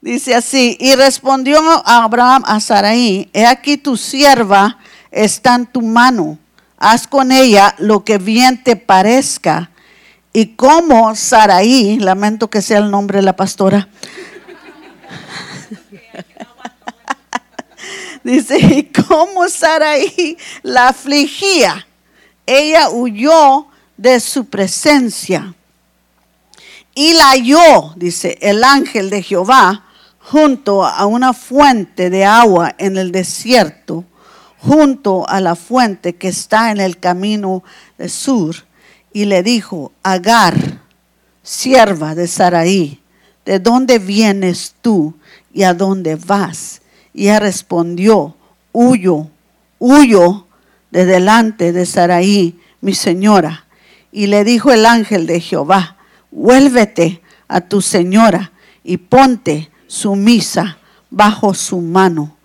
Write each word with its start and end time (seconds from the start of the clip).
Dice 0.00 0.34
así, 0.34 0.76
y 0.78 0.94
respondió 0.94 1.58
Abraham 1.84 2.42
a 2.46 2.60
Sarai, 2.60 3.30
he 3.32 3.46
aquí 3.46 3.78
tu 3.78 3.96
sierva 3.96 4.78
está 5.10 5.54
en 5.54 5.66
tu 5.66 5.80
mano, 5.80 6.38
haz 6.76 7.08
con 7.08 7.32
ella 7.32 7.74
lo 7.78 8.04
que 8.04 8.18
bien 8.18 8.62
te 8.62 8.76
parezca. 8.76 9.70
Y 10.32 10.48
como 10.48 11.16
Sarai, 11.16 11.98
lamento 11.98 12.50
que 12.50 12.60
sea 12.60 12.78
el 12.78 12.90
nombre 12.90 13.18
de 13.18 13.22
la 13.22 13.34
pastora, 13.34 13.88
dice, 18.22 18.58
y 18.58 18.84
como 18.84 19.48
Sarai 19.48 20.36
la 20.62 20.88
afligía, 20.88 21.86
ella 22.44 22.90
huyó 22.90 23.68
de 23.96 24.20
su 24.20 24.44
presencia. 24.44 25.54
Y 26.94 27.14
la 27.14 27.30
halló, 27.30 27.94
dice, 27.96 28.38
el 28.42 28.62
ángel 28.62 29.08
de 29.08 29.22
Jehová 29.22 29.85
junto 30.30 30.84
a 30.84 31.06
una 31.06 31.32
fuente 31.32 32.10
de 32.10 32.24
agua 32.24 32.74
en 32.78 32.96
el 32.96 33.12
desierto, 33.12 34.04
junto 34.58 35.28
a 35.28 35.40
la 35.40 35.54
fuente 35.54 36.16
que 36.16 36.26
está 36.26 36.72
en 36.72 36.80
el 36.80 36.98
camino 36.98 37.62
de 37.96 38.08
sur, 38.08 38.56
y 39.12 39.26
le 39.26 39.44
dijo, 39.44 39.92
Agar, 40.02 40.80
sierva 41.44 42.16
de 42.16 42.26
Saraí, 42.26 43.00
¿de 43.44 43.60
dónde 43.60 44.00
vienes 44.00 44.74
tú 44.82 45.14
y 45.54 45.62
a 45.62 45.74
dónde 45.74 46.16
vas? 46.16 46.82
Y 47.14 47.28
ella 47.28 47.38
respondió, 47.38 48.34
huyo, 48.72 49.28
huyo 49.78 50.48
de 50.90 51.06
delante 51.06 51.72
de 51.72 51.86
Saraí, 51.86 52.58
mi 52.80 52.94
señora. 52.94 53.66
Y 54.10 54.26
le 54.26 54.42
dijo 54.42 54.72
el 54.72 54.86
ángel 54.86 55.28
de 55.28 55.40
Jehová, 55.40 55.98
vuélvete 56.32 57.22
a 57.46 57.60
tu 57.60 57.80
señora 57.80 58.50
y 58.82 58.96
ponte 58.96 59.70
sumisa 59.86 60.78
bajo 61.10 61.54
su 61.54 61.80
mano. 61.80 62.36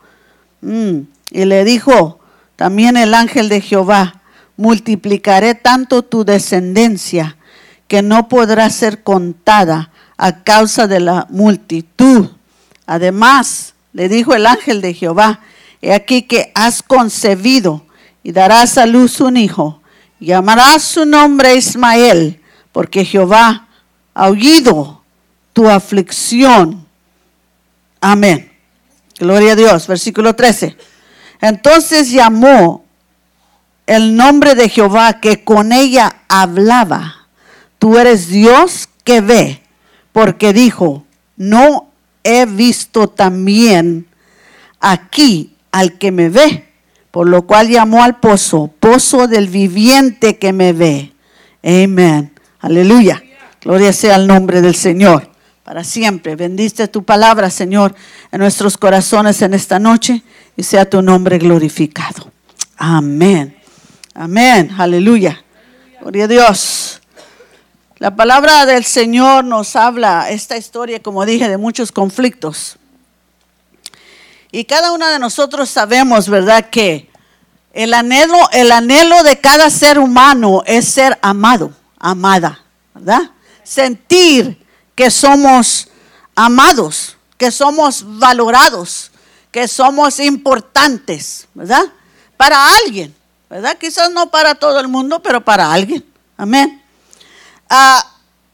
Mm. 0.62 1.02
Y 1.32 1.46
le 1.46 1.64
dijo 1.64 2.20
también 2.56 2.98
el 2.98 3.14
ángel 3.14 3.50
de 3.50 3.62
Jehová, 3.62 4.22
multiplicaré 4.58 5.56
tanto 5.56 6.04
tu 6.04 6.24
descendencia 6.24 7.38
que 7.88 8.02
no 8.02 8.30
podrá 8.30 8.70
ser 8.70 9.04
contada 9.04 9.92
a 10.18 10.44
causa 10.44 10.88
de 10.88 11.00
la 11.00 11.26
multitud. 11.30 12.30
Además, 12.86 13.74
le 13.94 14.08
dijo 14.08 14.36
el 14.36 14.46
ángel 14.46 14.82
de 14.82 14.94
Jehová, 14.94 15.40
he 15.82 15.94
aquí 15.94 16.22
que 16.22 16.52
has 16.54 16.84
concebido 16.84 17.86
y 18.24 18.32
darás 18.32 18.78
a 18.78 18.86
luz 18.86 19.20
un 19.20 19.38
hijo, 19.38 19.82
llamarás 20.20 20.84
su 20.84 21.06
nombre 21.06 21.56
Ismael, 21.56 22.40
porque 22.72 23.04
Jehová 23.04 23.68
ha 24.14 24.30
oído 24.30 25.02
tu 25.54 25.70
aflicción 25.70 26.86
Amén. 28.02 28.52
Gloria 29.20 29.54
a 29.54 29.56
Dios. 29.56 29.88
Versículo 29.88 30.36
13. 30.36 30.76
Entonces 31.40 32.12
llamó 32.12 32.84
el 33.86 34.16
nombre 34.16 34.56
de 34.56 34.70
Jehová 34.70 35.20
que 35.20 35.44
con 35.44 35.72
ella 35.72 36.24
hablaba. 36.28 37.28
Tú 37.78 37.98
eres 37.98 38.28
Dios 38.28 38.90
que 39.04 39.22
ve, 39.22 39.62
porque 40.12 40.54
dijo, 40.54 41.06
no 41.38 41.90
he 42.24 42.46
visto 42.46 43.08
también 43.08 44.08
aquí 44.80 45.56
al 45.72 45.98
que 45.98 46.12
me 46.12 46.30
ve, 46.30 46.70
por 47.10 47.28
lo 47.28 47.44
cual 47.44 47.70
llamó 47.70 48.04
al 48.04 48.20
pozo, 48.20 48.70
pozo 48.80 49.28
del 49.28 49.48
viviente 49.48 50.38
que 50.38 50.54
me 50.54 50.74
ve. 50.74 51.14
Amén. 51.64 52.34
Aleluya. 52.60 53.24
Gloria 53.62 53.94
sea 53.94 54.16
al 54.16 54.28
nombre 54.28 54.62
del 54.62 54.76
Señor 54.76 55.31
para 55.72 55.86
siempre. 55.86 56.36
Bendice 56.36 56.90
tu 56.90 57.06
palabra, 57.06 57.50
Señor, 57.50 57.96
en 58.30 58.42
nuestros 58.42 58.78
corazones 58.78 59.42
en 59.42 59.54
esta 59.54 59.80
noche 59.80 60.22
y 60.58 60.64
sea 60.64 60.84
tu 60.90 61.02
nombre 61.02 61.38
glorificado. 61.38 62.30
Amén. 62.76 63.58
Amén. 64.14 64.70
Aleluya. 64.78 65.42
Gloria 66.02 66.26
a 66.26 66.28
Dios. 66.28 67.00
La 68.00 68.14
palabra 68.18 68.66
del 68.66 68.84
Señor 68.84 69.46
nos 69.46 69.78
habla 69.78 70.30
esta 70.30 70.58
historia, 70.58 71.02
como 71.02 71.26
dije, 71.26 71.48
de 71.48 71.56
muchos 71.56 71.94
conflictos. 71.94 72.76
Y 74.52 74.66
cada 74.66 74.92
uno 74.92 75.08
de 75.08 75.20
nosotros 75.20 75.70
sabemos, 75.70 76.28
¿verdad?, 76.28 76.70
que 76.70 77.10
el 77.72 77.94
anhelo, 77.94 78.38
el 78.52 78.74
anhelo 78.74 79.24
de 79.24 79.40
cada 79.40 79.70
ser 79.70 80.00
humano 80.00 80.64
es 80.66 80.90
ser 80.90 81.18
amado, 81.22 81.72
amada, 81.98 82.60
¿verdad? 82.94 83.22
Sentir 83.64 84.61
que 84.96 85.10
somos 85.10 85.88
amados, 86.36 87.18
que 87.38 87.52
somos 87.52 88.04
valorados, 88.20 89.12
que 89.52 89.68
somos 89.68 90.20
importantes, 90.20 91.48
¿verdad? 91.54 91.84
Para 92.38 92.76
alguien, 92.78 93.16
¿verdad? 93.50 93.78
Quizás 93.78 94.12
no 94.12 94.32
para 94.32 94.56
todo 94.56 94.80
el 94.80 94.88
mundo, 94.88 95.22
pero 95.22 95.44
para 95.44 95.72
alguien. 95.72 96.06
Amén. 96.38 96.82
Ah, 97.70 98.06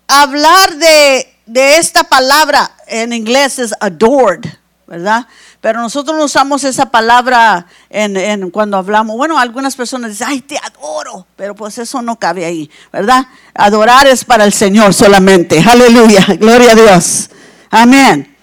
hablar 0.08 0.76
de, 0.76 1.34
esta 1.78 2.04
palabra 2.04 2.76
en 2.88 3.14
inglés 3.14 3.60
es 3.60 3.74
adored, 3.80 4.42
¿verdad? 4.86 5.28
Pero 5.60 5.82
nosotros 5.82 6.16
no 6.16 6.26
usamos 6.26 6.64
esa 6.64 6.92
palabra 6.92 7.66
en, 7.90 8.52
cuando 8.52 8.78
hablamos. 8.78 9.18
Bueno, 9.18 9.40
algunas 9.40 9.76
personas 9.76 10.12
dicen, 10.12 10.28
ay, 10.30 10.42
te 10.42 10.58
adoro, 10.58 11.26
pero 11.36 11.56
pues 11.56 11.78
eso 11.80 12.02
no 12.02 12.18
cabe 12.18 12.46
ahí, 12.46 12.70
¿verdad? 12.94 13.26
Adorar 13.56 14.06
es 14.08 14.24
para 14.24 14.46
el 14.46 14.54
Señor 14.54 14.94
solamente. 14.94 15.64
Aleluya, 15.68 16.26
gloria 16.40 16.74
a 16.74 16.76
Dios. 16.76 17.30
Amén. 17.72 18.36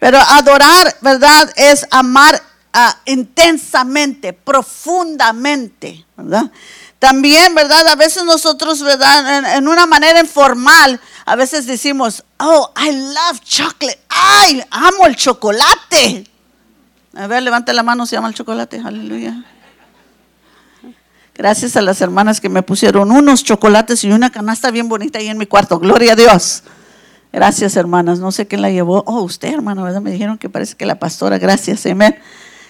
Pero 0.00 0.18
adorar, 0.18 0.96
¿verdad? 1.00 1.52
Es 1.56 1.86
amar 1.90 2.42
ah, 2.72 2.96
intensamente, 3.06 4.32
profundamente, 4.32 6.04
¿verdad? 6.16 6.50
También, 6.98 7.54
¿verdad? 7.54 7.86
A 7.86 7.94
veces 7.94 8.24
nosotros, 8.24 8.82
¿verdad? 8.82 9.38
En, 9.38 9.46
en, 9.46 9.68
una 9.68 9.86
manera 9.86 10.18
informal, 10.18 11.00
a 11.24 11.36
veces 11.36 11.66
decimos, 11.66 12.24
oh, 12.38 12.72
I 12.76 12.90
love 12.90 13.40
chocolate. 13.44 14.00
Ay, 14.08 14.64
amo 14.70 15.06
el 15.06 15.14
chocolate. 15.14 16.26
A 17.18 17.26
ver, 17.26 17.42
levante 17.42 17.72
la 17.72 17.82
mano, 17.82 18.06
se 18.06 18.14
llama 18.14 18.28
el 18.28 18.34
chocolate. 18.34 18.80
Aleluya. 18.84 19.44
Gracias 21.34 21.76
a 21.76 21.82
las 21.82 22.00
hermanas 22.00 22.40
que 22.40 22.48
me 22.48 22.62
pusieron 22.62 23.10
unos 23.10 23.42
chocolates 23.42 24.04
y 24.04 24.12
una 24.12 24.30
canasta 24.30 24.70
bien 24.70 24.88
bonita 24.88 25.18
ahí 25.18 25.26
en 25.26 25.36
mi 25.36 25.44
cuarto. 25.44 25.80
Gloria 25.80 26.12
a 26.12 26.16
Dios. 26.16 26.62
Gracias, 27.32 27.74
hermanas. 27.74 28.20
No 28.20 28.30
sé 28.30 28.46
quién 28.46 28.62
la 28.62 28.70
llevó. 28.70 29.02
Oh, 29.04 29.22
usted, 29.22 29.52
hermano, 29.52 29.82
¿verdad? 29.82 30.00
Me 30.00 30.12
dijeron 30.12 30.38
que 30.38 30.48
parece 30.48 30.76
que 30.76 30.86
la 30.86 31.00
pastora. 31.00 31.38
Gracias, 31.38 31.84
amén. 31.86 32.16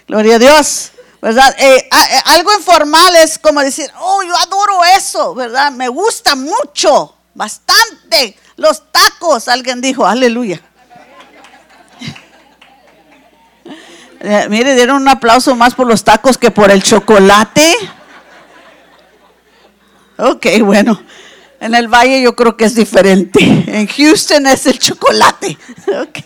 Gloria 0.06 0.36
a 0.36 0.38
Dios. 0.38 0.92
¿Verdad? 1.20 1.54
Eh, 1.58 1.76
eh, 1.76 2.20
algo 2.24 2.50
informal 2.56 3.16
es 3.16 3.38
como 3.38 3.60
decir, 3.60 3.90
oh, 4.00 4.22
yo 4.22 4.34
adoro 4.34 4.82
eso, 4.96 5.34
¿verdad? 5.34 5.72
Me 5.72 5.88
gusta 5.88 6.34
mucho, 6.36 7.14
bastante. 7.34 8.34
Los 8.56 8.90
tacos, 8.92 9.48
alguien 9.48 9.82
dijo, 9.82 10.06
aleluya. 10.06 10.62
Eh, 14.20 14.46
mire, 14.50 14.74
dieron 14.74 15.02
un 15.02 15.08
aplauso 15.08 15.54
más 15.54 15.74
por 15.74 15.86
los 15.86 16.02
tacos 16.02 16.36
que 16.36 16.50
por 16.50 16.70
el 16.70 16.82
chocolate. 16.82 17.74
Ok, 20.18 20.46
bueno. 20.62 21.00
En 21.60 21.74
el 21.74 21.88
valle 21.88 22.22
yo 22.22 22.34
creo 22.34 22.56
que 22.56 22.64
es 22.64 22.74
diferente. 22.74 23.40
En 23.66 23.86
Houston 23.86 24.46
es 24.46 24.66
el 24.66 24.78
chocolate. 24.78 25.56
Okay. 26.08 26.24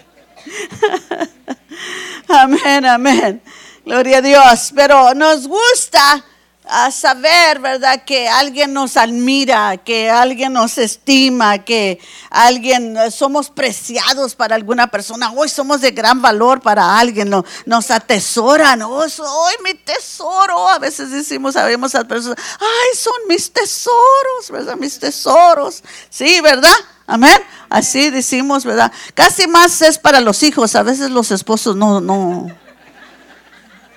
amén, 2.28 2.84
amén. 2.84 3.42
Gloria 3.84 4.18
a 4.18 4.22
Dios. 4.22 4.72
Pero 4.74 5.14
nos 5.14 5.46
gusta 5.46 6.24
a 6.64 6.90
saber, 6.90 7.58
¿verdad? 7.58 8.04
Que 8.04 8.28
alguien 8.28 8.72
nos 8.72 8.96
admira, 8.96 9.76
que 9.78 10.10
alguien 10.10 10.52
nos 10.52 10.78
estima, 10.78 11.58
que 11.58 11.98
alguien 12.30 12.96
eh, 12.96 13.10
somos 13.10 13.50
preciados 13.50 14.34
para 14.34 14.54
alguna 14.54 14.86
persona. 14.88 15.32
Hoy 15.32 15.48
somos 15.48 15.80
de 15.80 15.90
gran 15.90 16.22
valor 16.22 16.60
para 16.60 16.98
alguien, 16.98 17.30
nos 17.66 17.90
atesoran. 17.90 18.82
Oh, 18.82 19.08
soy 19.08 19.54
mi 19.64 19.74
tesoro. 19.74 20.68
A 20.68 20.78
veces 20.78 21.10
decimos, 21.10 21.54
sabemos 21.54 21.94
a 21.94 22.04
personas, 22.04 22.38
ay, 22.60 22.96
son 22.96 23.14
mis 23.28 23.52
tesoros, 23.52 24.50
¿verdad? 24.50 24.76
Mis 24.76 24.98
tesoros. 24.98 25.82
Sí, 26.10 26.40
¿verdad? 26.40 26.74
Amén. 27.06 27.42
Así 27.68 28.10
decimos, 28.10 28.64
¿verdad? 28.64 28.92
Casi 29.14 29.46
más 29.46 29.82
es 29.82 29.98
para 29.98 30.20
los 30.20 30.42
hijos. 30.42 30.76
A 30.76 30.82
veces 30.82 31.10
los 31.10 31.30
esposos 31.30 31.74
no, 31.74 32.00
no 32.00 32.61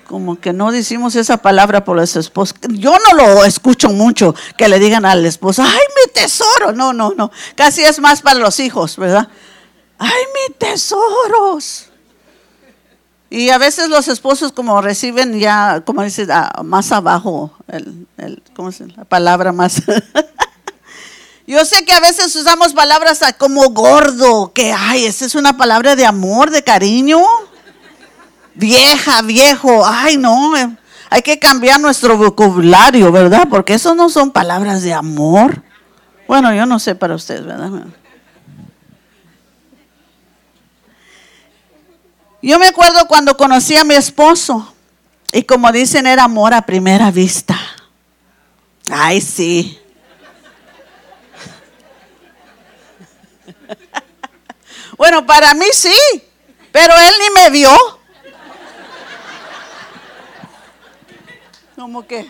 como 0.07 0.39
que 0.39 0.53
no 0.53 0.71
decimos 0.71 1.15
esa 1.15 1.37
palabra 1.37 1.83
por 1.83 1.97
los 1.97 2.15
esposos. 2.15 2.57
Yo 2.69 2.95
no 3.07 3.17
lo 3.17 3.43
escucho 3.43 3.89
mucho 3.89 4.35
que 4.57 4.69
le 4.69 4.79
digan 4.79 5.05
al 5.05 5.25
esposo, 5.25 5.63
ay, 5.63 5.69
mi 5.71 6.11
tesoro. 6.13 6.71
No, 6.71 6.93
no, 6.93 7.13
no. 7.15 7.31
Casi 7.55 7.83
es 7.83 7.99
más 7.99 8.21
para 8.21 8.39
los 8.39 8.59
hijos, 8.59 8.97
¿verdad? 8.97 9.27
Ay, 9.97 10.23
mis 10.33 10.57
tesoros. 10.57 11.89
Y 13.29 13.49
a 13.49 13.57
veces 13.57 13.89
los 13.89 14.07
esposos 14.07 14.51
como 14.51 14.81
reciben 14.81 15.39
ya, 15.39 15.81
como 15.85 16.03
dice, 16.03 16.27
ah, 16.29 16.61
más 16.63 16.91
abajo, 16.91 17.51
el, 17.67 18.41
¿cómo 18.55 18.71
se, 18.71 18.87
la 18.87 19.03
palabra 19.03 19.51
más? 19.51 19.81
Yo 21.47 21.63
sé 21.63 21.85
que 21.85 21.93
a 21.93 21.99
veces 21.99 22.35
usamos 22.35 22.73
palabras 22.73 23.19
como 23.37 23.69
gordo, 23.69 24.51
que 24.53 24.73
ay, 24.73 25.05
esa 25.05 25.25
es 25.25 25.35
una 25.35 25.57
palabra 25.57 25.95
de 25.95 26.05
amor, 26.05 26.49
de 26.49 26.63
cariño. 26.63 27.21
Vieja, 28.55 29.21
viejo, 29.21 29.85
ay 29.85 30.17
no, 30.17 30.55
eh, 30.57 30.69
hay 31.09 31.21
que 31.21 31.37
cambiar 31.39 31.79
nuestro 31.79 32.17
vocabulario, 32.17 33.11
¿verdad? 33.11 33.47
Porque 33.49 33.73
eso 33.73 33.93
no 33.95 34.09
son 34.09 34.31
palabras 34.31 34.81
de 34.81 34.93
amor. 34.93 35.61
Bueno, 36.27 36.53
yo 36.53 36.65
no 36.65 36.79
sé 36.79 36.95
para 36.95 37.15
ustedes, 37.15 37.45
¿verdad? 37.45 37.69
Yo 42.41 42.59
me 42.59 42.67
acuerdo 42.67 43.07
cuando 43.07 43.35
conocí 43.35 43.75
a 43.75 43.83
mi 43.83 43.95
esposo 43.95 44.73
y 45.31 45.43
como 45.43 45.71
dicen 45.71 46.07
era 46.07 46.23
amor 46.23 46.53
a 46.53 46.61
primera 46.61 47.11
vista. 47.11 47.59
Ay, 48.89 49.21
sí. 49.21 49.79
Bueno, 54.97 55.25
para 55.25 55.53
mí 55.53 55.65
sí, 55.73 55.91
pero 56.71 56.93
él 56.95 57.13
ni 57.19 57.41
me 57.41 57.49
vio. 57.49 57.69
¿Cómo 61.85 62.07
que? 62.07 62.27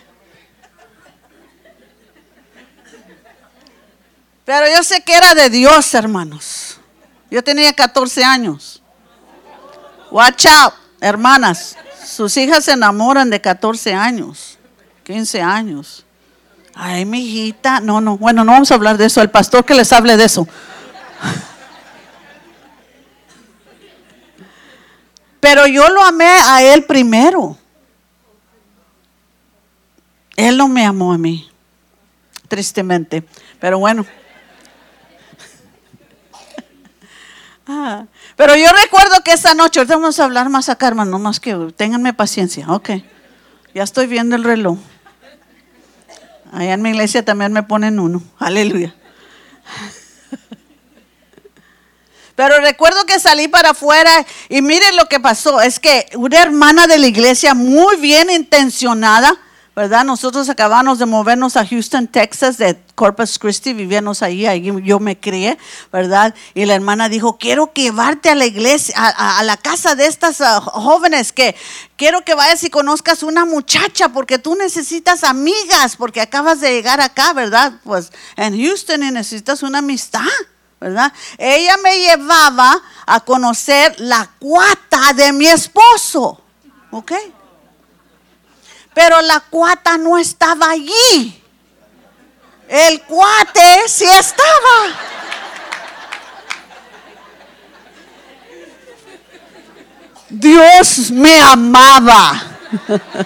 Pero 4.43 4.65
yo 4.75 4.83
sé 4.83 4.99
que 5.01 5.13
era 5.13 5.33
de 5.33 5.49
Dios, 5.49 5.93
hermanos. 5.93 6.77
Yo 7.31 7.41
tenía 7.41 7.71
14 7.71 8.21
años. 8.21 8.83
Watch 10.11 10.45
out, 10.45 10.73
hermanas. 10.99 11.77
Sus 12.05 12.35
hijas 12.35 12.65
se 12.65 12.73
enamoran 12.73 13.29
de 13.29 13.39
14 13.39 13.93
años, 13.93 14.59
15 15.05 15.41
años. 15.41 16.05
Ay, 16.73 17.05
mi 17.05 17.21
hijita. 17.21 17.79
No, 17.79 18.01
no, 18.01 18.17
bueno, 18.17 18.43
no 18.43 18.51
vamos 18.51 18.71
a 18.71 18.75
hablar 18.75 18.97
de 18.97 19.05
eso. 19.05 19.21
El 19.21 19.29
pastor 19.29 19.63
que 19.63 19.73
les 19.73 19.93
hable 19.93 20.17
de 20.17 20.25
eso. 20.25 20.45
Pero 25.39 25.65
yo 25.65 25.87
lo 25.87 26.03
amé 26.03 26.25
a 26.25 26.61
él 26.61 26.83
primero. 26.83 27.57
Él 30.35 30.57
no 30.57 30.67
me 30.67 30.85
amó 30.85 31.13
a 31.13 31.17
mí, 31.17 31.49
tristemente. 32.47 33.23
Pero 33.59 33.79
bueno. 33.79 34.05
Ah, 37.67 38.05
pero 38.35 38.55
yo 38.55 38.67
recuerdo 38.83 39.23
que 39.23 39.33
esa 39.33 39.55
noche, 39.55 39.79
ahorita 39.79 39.95
vamos 39.95 40.19
a 40.19 40.25
hablar 40.25 40.49
más 40.49 40.69
acá, 40.69 40.87
hermano, 40.87 41.17
más 41.17 41.39
que 41.39 41.55
ténganme 41.75 42.13
paciencia. 42.13 42.67
Ok, 42.69 42.91
ya 43.73 43.81
estoy 43.81 44.05
viendo 44.05 44.35
el 44.35 44.43
reloj. 44.43 44.77
Allá 46.51 46.73
en 46.73 46.83
mi 46.83 46.91
iglesia 46.91 47.25
también 47.25 47.51
me 47.51 47.63
ponen 47.63 47.99
uno. 47.99 48.21
Aleluya. 48.37 48.93
Pero 52.35 52.59
recuerdo 52.59 53.05
que 53.05 53.19
salí 53.19 53.47
para 53.47 53.71
afuera 53.71 54.25
y 54.49 54.61
miren 54.61 54.95
lo 54.95 55.07
que 55.07 55.19
pasó. 55.19 55.61
Es 55.61 55.79
que 55.79 56.05
una 56.15 56.41
hermana 56.41 56.87
de 56.87 56.99
la 56.99 57.07
iglesia 57.07 57.53
muy 57.53 57.95
bien 57.95 58.29
intencionada, 58.29 59.35
¿verdad? 59.75 60.05
Nosotros 60.05 60.47
acabamos 60.47 60.99
de 60.99 61.05
movernos 61.05 61.57
a 61.57 61.65
Houston, 61.65 62.07
Texas, 62.07 62.57
de 62.57 62.81
Corpus 62.95 63.37
Christi, 63.37 63.73
vivíamos 63.73 64.21
ahí, 64.21 64.45
ahí 64.45 64.71
yo 64.83 64.99
me 65.01 65.19
crié, 65.19 65.57
¿verdad? 65.91 66.33
Y 66.53 66.63
la 66.65 66.75
hermana 66.75 67.09
dijo, 67.09 67.37
quiero 67.37 67.73
llevarte 67.73 68.29
a 68.29 68.35
la 68.35 68.45
iglesia, 68.45 68.95
a, 68.97 69.43
la 69.43 69.57
casa 69.57 69.95
de 69.95 70.07
estas 70.07 70.39
ah, 70.39 70.61
jóvenes, 70.61 71.33
que 71.33 71.57
quiero 71.97 72.23
que 72.23 72.35
vayas 72.35 72.63
y 72.63 72.69
conozcas 72.69 73.21
una 73.21 73.43
muchacha, 73.43 74.09
porque 74.09 74.39
tú 74.39 74.55
necesitas 74.55 75.25
amigas, 75.25 75.97
porque 75.97 76.21
acabas 76.21 76.61
de 76.61 76.71
llegar 76.71 77.01
acá, 77.01 77.33
¿verdad? 77.33 77.73
Pues 77.83 78.13
en 78.37 78.57
Houston 78.57 79.03
y 79.03 79.11
necesitas 79.11 79.61
una 79.61 79.79
amistad. 79.79 80.21
¿verdad? 80.79 81.11
Ella 81.37 81.77
me 81.77 81.97
llevaba 81.97 82.79
a 83.07 83.19
conocer 83.21 83.95
la 83.97 84.29
cuata 84.37 85.13
de 85.13 85.33
mi 85.33 85.47
esposo, 85.47 86.41
¿ok? 86.91 87.13
Pero 88.95 89.21
la 89.21 89.41
cuata 89.41 89.97
no 89.97 90.17
estaba 90.17 90.71
allí. 90.71 91.43
El 92.67 93.01
cuate 93.01 93.83
sí 93.87 94.05
estaba. 94.05 94.95
Dios 100.29 101.11
me 101.11 101.41
amaba. 101.41 102.41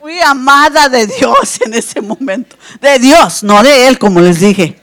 Fui 0.00 0.18
amada 0.20 0.88
de 0.88 1.06
Dios 1.06 1.60
en 1.60 1.74
ese 1.74 2.00
momento. 2.00 2.56
De 2.80 2.98
Dios, 2.98 3.42
no 3.42 3.62
de 3.62 3.86
Él, 3.86 3.98
como 3.98 4.22
les 4.22 4.40
dije. 4.40 4.80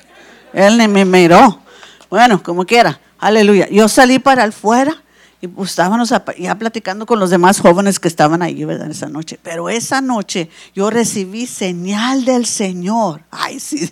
Él 0.53 0.87
me 0.87 1.05
miró. 1.05 1.59
Bueno, 2.07 2.44
como 2.44 2.65
quiera. 2.65 2.99
Aleluya. 3.19 3.67
Yo 3.69 3.87
salí 3.87 4.19
para 4.19 4.44
afuera 4.44 5.01
y 5.41 5.47
pues 5.47 5.71
estábamos 5.71 6.13
ya 6.38 6.55
platicando 6.55 7.05
con 7.05 7.19
los 7.19 7.29
demás 7.31 7.59
jóvenes 7.59 7.99
que 7.99 8.07
estaban 8.07 8.41
ahí, 8.41 8.63
¿verdad? 8.63 8.89
Esa 8.89 9.09
noche. 9.09 9.39
Pero 9.41 9.69
esa 9.69 9.99
noche 9.99 10.49
yo 10.73 10.89
recibí 10.89 11.47
señal 11.47 12.23
del 12.25 12.45
Señor. 12.45 13.23
Ay, 13.31 13.59
sí. 13.59 13.91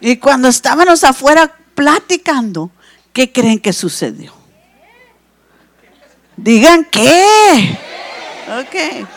y 0.00 0.16
cuando 0.16 0.48
estábamos 0.48 1.04
afuera 1.04 1.54
platicando, 1.74 2.70
¿Qué 3.16 3.32
creen 3.32 3.60
que 3.60 3.72
sucedió? 3.72 4.30
Digan 6.36 6.84
qué. 6.84 7.78
Ok. 8.60 9.08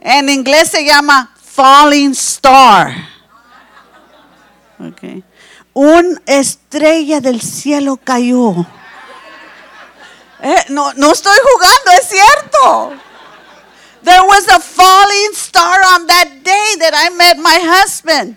En 0.00 0.28
inglés 0.28 0.70
se 0.70 0.84
llama 0.84 1.34
falling 1.42 2.12
star. 2.12 2.94
Okay. 4.78 5.22
Una 5.74 6.20
estrella 6.26 7.20
del 7.20 7.40
cielo 7.42 7.98
cayó. 8.02 8.66
Eh, 10.42 10.64
no, 10.70 10.94
no 10.94 11.12
estoy 11.12 11.36
jugando, 11.52 11.90
es 12.00 12.08
cierto. 12.08 12.92
There 14.02 14.22
was 14.22 14.48
a 14.48 14.58
falling 14.58 15.34
star 15.34 15.80
on 15.94 16.06
that 16.06 16.28
day 16.42 16.76
that 16.78 16.94
I 16.94 17.10
met 17.10 17.36
my 17.36 17.58
husband. 17.60 18.36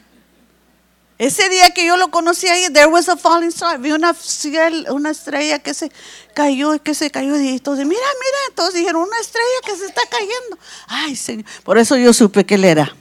Ese 1.23 1.47
día 1.47 1.71
que 1.71 1.85
yo 1.85 1.95
lo 1.95 2.11
conocí 2.11 2.47
ahí, 2.47 2.67
there 2.73 2.87
was 2.87 3.07
a 3.07 3.15
falling 3.15 3.47
star. 3.47 3.79
Vi 3.79 3.93
una, 3.93 4.13
una 4.89 5.11
estrella 5.11 5.59
que 5.59 5.73
se 5.73 5.89
cayó, 6.33 6.83
que 6.83 6.93
se 6.93 7.09
cayó. 7.11 7.39
Y 7.39 7.59
todos, 7.59 7.77
mira, 7.77 7.87
mira. 7.87 8.55
Todos 8.55 8.73
dijeron, 8.73 9.03
una 9.03 9.17
estrella 9.21 9.47
que 9.65 9.73
se 9.77 9.85
está 9.85 10.01
cayendo. 10.09 10.57
Ay, 10.85 11.15
Señor. 11.15 11.45
Por 11.63 11.77
eso 11.77 11.95
yo 11.95 12.11
supe 12.11 12.45
que 12.45 12.55
él 12.55 12.65
era. 12.65 12.93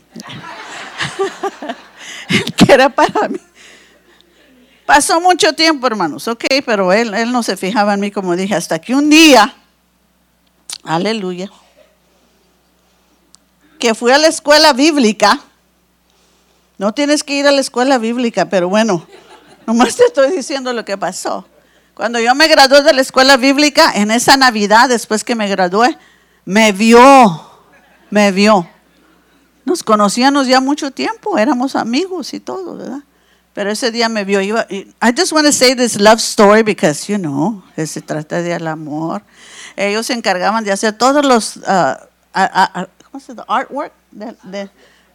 que 2.57 2.73
era 2.73 2.91
para 2.91 3.29
mí. 3.29 3.41
Pasó 4.87 5.21
mucho 5.21 5.53
tiempo, 5.55 5.89
hermanos. 5.89 6.29
Ok, 6.29 6.45
pero 6.65 6.93
él 6.93 7.33
no 7.33 7.43
se 7.43 7.57
fijaba 7.57 7.95
en 7.95 7.99
mí, 7.99 8.13
como 8.13 8.37
dije, 8.37 8.55
hasta 8.55 8.79
que 8.79 8.95
un 8.95 9.11
día, 9.11 9.53
aleluya, 10.85 11.51
que 13.81 13.97
fui 13.97 14.13
a 14.13 14.19
la 14.19 14.29
escuela 14.29 14.73
bíblica 14.75 15.41
no 16.83 16.93
tienes 16.93 17.23
que 17.23 17.35
ir 17.35 17.47
a 17.47 17.53
la 17.53 17.61
escuela 17.61 17.97
bíblica, 17.97 18.49
pero 18.49 18.69
bueno, 18.69 19.07
nomás 19.69 19.95
te 19.95 20.03
estoy 20.03 20.33
diciendo 20.33 20.73
lo 20.73 20.85
que 20.85 20.99
pasó. 20.99 21.47
Cuando 21.95 22.19
yo 22.19 22.35
me 22.35 22.49
gradué 22.49 22.83
de 22.83 22.93
la 22.93 23.03
escuela 23.03 23.37
bíblica, 23.37 23.93
en 23.95 24.11
esa 24.11 24.37
Navidad, 24.37 24.89
después 24.89 25.23
que 25.23 25.37
me 25.37 25.47
gradué, 25.47 25.97
me 26.45 26.73
vio, 26.73 27.01
me 28.11 28.33
vio. 28.33 28.69
Nos 29.65 29.85
conocíamos 29.85 30.49
ya 30.49 30.61
mucho 30.61 30.91
tiempo, 30.91 31.39
éramos 31.39 31.77
amigos 31.77 32.35
y 32.35 32.41
todo, 32.41 32.77
¿verdad? 32.77 33.05
Pero 33.55 33.71
ese 33.71 33.93
día 33.93 34.09
me 34.09 34.25
vio. 34.25 34.41
I 34.41 35.15
just 35.17 35.31
want 35.31 35.47
to 35.47 35.53
say 35.53 35.77
this 35.77 36.01
love 36.01 36.19
story 36.19 36.65
because, 36.65 37.07
you 37.07 37.17
know, 37.17 37.63
se 37.77 38.01
trata 38.01 38.43
del 38.43 38.67
amor. 38.67 39.23
Ellos 39.77 40.07
se 40.07 40.15
encargaban 40.15 40.65
de 40.65 40.73
hacer 40.73 40.95
todos 40.95 41.25
los, 41.25 41.59
uh, 41.59 41.95
¿cómo 43.05 43.21
se 43.21 43.37
llama? 43.37 43.45
Artwork 43.47 43.93
de 44.11 44.69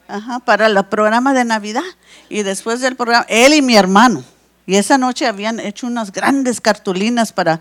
Ajá, 0.07 0.39
para 0.39 0.67
el 0.67 0.83
programa 0.85 1.33
de 1.33 1.43
Navidad. 1.45 1.83
Y 2.29 2.43
después 2.43 2.81
del 2.81 2.95
programa, 2.95 3.25
él 3.29 3.53
y 3.53 3.61
mi 3.61 3.75
hermano. 3.75 4.23
Y 4.65 4.75
esa 4.75 4.97
noche 4.97 5.27
habían 5.27 5.59
hecho 5.59 5.87
unas 5.87 6.11
grandes 6.11 6.59
cartulinas 6.59 7.31
para 7.31 7.59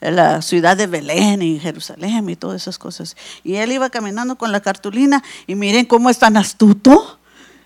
la 0.00 0.42
ciudad 0.42 0.76
de 0.76 0.86
Belén 0.86 1.42
y 1.42 1.58
Jerusalén 1.58 2.28
y 2.28 2.36
todas 2.36 2.62
esas 2.62 2.78
cosas. 2.78 3.16
Y 3.44 3.56
él 3.56 3.72
iba 3.72 3.90
caminando 3.90 4.36
con 4.36 4.52
la 4.52 4.60
cartulina 4.60 5.22
y 5.46 5.54
miren 5.54 5.86
cómo 5.86 6.10
es 6.10 6.18
tan 6.18 6.36
astuto. 6.36 7.18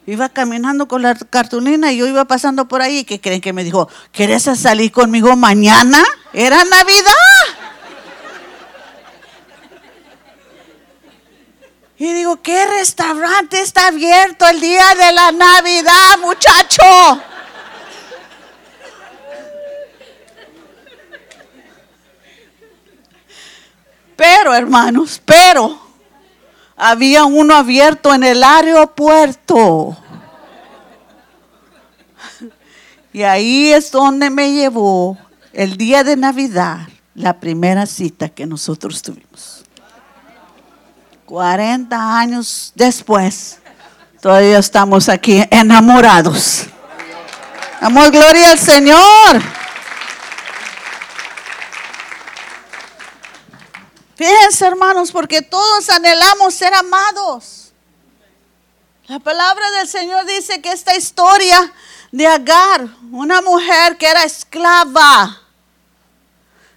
Iba 0.07 0.29
caminando 0.31 0.89
con 0.89 1.03
la 1.03 1.15
cartulina 1.15 1.93
y 1.93 1.99
yo 1.99 2.07
iba 2.07 2.25
pasando 2.25 2.67
por 2.67 2.83
ahí. 2.83 3.05
¿Qué 3.05 3.21
creen 3.21 3.41
que 3.41 3.53
me 3.53 3.65
dijo? 3.65 3.89
¿Quieres 4.11 4.43
salir 4.43 4.91
conmigo 4.91 5.37
mañana? 5.37 6.03
Era 6.33 6.65
Navidad. 6.65 7.62
Y 12.03 12.13
digo, 12.15 12.43
¿qué 12.43 12.67
restaurante 12.67 13.63
está 13.63 13.87
abierto 13.87 14.45
el 14.49 14.61
día 14.61 14.93
de 14.93 15.13
la 15.13 15.31
Navidad, 15.31 16.19
muchacho? 16.21 16.83
Pero, 24.17 24.53
hermanos, 24.53 25.23
pero 25.25 25.79
había 26.77 27.25
uno 27.25 27.55
abierto 27.55 28.13
en 28.13 28.25
el 28.25 28.43
aeropuerto. 28.43 29.97
Y 33.13 33.23
ahí 33.23 33.73
es 33.73 33.93
donde 33.93 34.29
me 34.29 34.51
llevó 34.51 35.17
el 35.53 35.77
día 35.77 36.03
de 36.03 36.17
Navidad, 36.17 36.81
la 37.15 37.39
primera 37.39 37.87
cita 37.87 38.29
que 38.29 38.45
nosotros 38.45 39.03
tuvimos. 39.03 39.52
40 41.33 42.19
años 42.19 42.73
después, 42.75 43.59
todavía 44.21 44.59
estamos 44.59 45.09
aquí 45.09 45.43
enamorados. 45.51 46.65
Amor, 47.81 48.11
gloria 48.11 48.51
al 48.51 48.59
Señor. 48.59 49.43
Fíjense, 54.15 54.67
hermanos, 54.67 55.11
porque 55.11 55.41
todos 55.41 55.89
anhelamos 55.89 56.53
ser 56.53 56.75
amados. 56.75 57.73
La 59.07 59.19
palabra 59.19 59.71
del 59.79 59.89
Señor 59.89 60.27
dice 60.27 60.61
que 60.61 60.71
esta 60.71 60.95
historia 60.95 61.73
de 62.11 62.27
Agar, 62.27 62.89
una 63.11 63.41
mujer 63.41 63.97
que 63.97 64.07
era 64.07 64.25
esclava, 64.25 65.41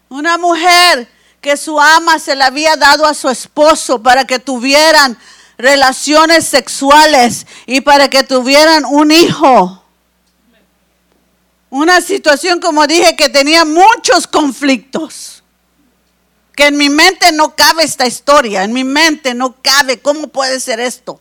una 0.07 0.37
mujer 0.37 1.13
que 1.45 1.57
su 1.57 1.79
ama 1.79 2.17
se 2.17 2.35
le 2.35 2.43
había 2.43 2.75
dado 2.75 3.05
a 3.05 3.13
su 3.13 3.29
esposo 3.29 4.01
para 4.01 4.25
que 4.25 4.39
tuvieran 4.39 5.15
relaciones 5.59 6.47
sexuales 6.47 7.45
y 7.67 7.81
para 7.81 8.09
que 8.09 8.23
tuvieran 8.23 8.83
un 8.83 9.11
hijo. 9.11 9.83
Una 11.69 12.01
situación, 12.01 12.59
como 12.59 12.87
dije, 12.87 13.15
que 13.15 13.29
tenía 13.29 13.63
muchos 13.63 14.25
conflictos. 14.25 15.43
Que 16.55 16.65
en 16.65 16.77
mi 16.77 16.89
mente 16.89 17.31
no 17.31 17.55
cabe 17.55 17.83
esta 17.83 18.07
historia, 18.07 18.63
en 18.63 18.73
mi 18.73 18.83
mente 18.83 19.35
no 19.35 19.55
cabe 19.61 19.99
cómo 19.99 20.29
puede 20.29 20.59
ser 20.59 20.79
esto. 20.79 21.19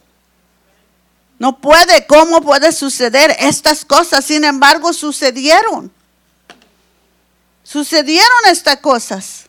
No 1.39 1.61
puede, 1.61 2.07
¿cómo 2.07 2.41
puede 2.41 2.73
suceder 2.73 3.37
estas 3.41 3.85
cosas? 3.85 4.25
Sin 4.25 4.45
embargo, 4.45 4.95
sucedieron. 4.95 5.93
Sucedieron 7.63 8.47
estas 8.47 8.79
cosas. 8.79 9.44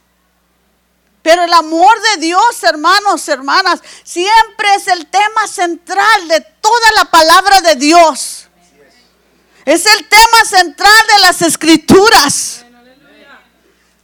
Pero 1.25 1.43
el 1.43 1.53
amor 1.53 1.99
de 2.11 2.17
Dios, 2.17 2.61
hermanos, 2.61 3.27
hermanas, 3.29 3.79
siempre 4.03 4.75
es 4.75 4.87
el 4.87 5.07
tema 5.07 5.47
central 5.47 6.27
de 6.27 6.39
toda 6.39 6.91
la 6.97 7.05
palabra 7.05 7.61
de 7.61 7.75
Dios. 7.77 8.45
Es 9.65 9.87
el 9.87 10.07
tema 10.07 10.45
central 10.47 11.07
de 11.07 11.19
las 11.21 11.41
escrituras. 11.41 12.63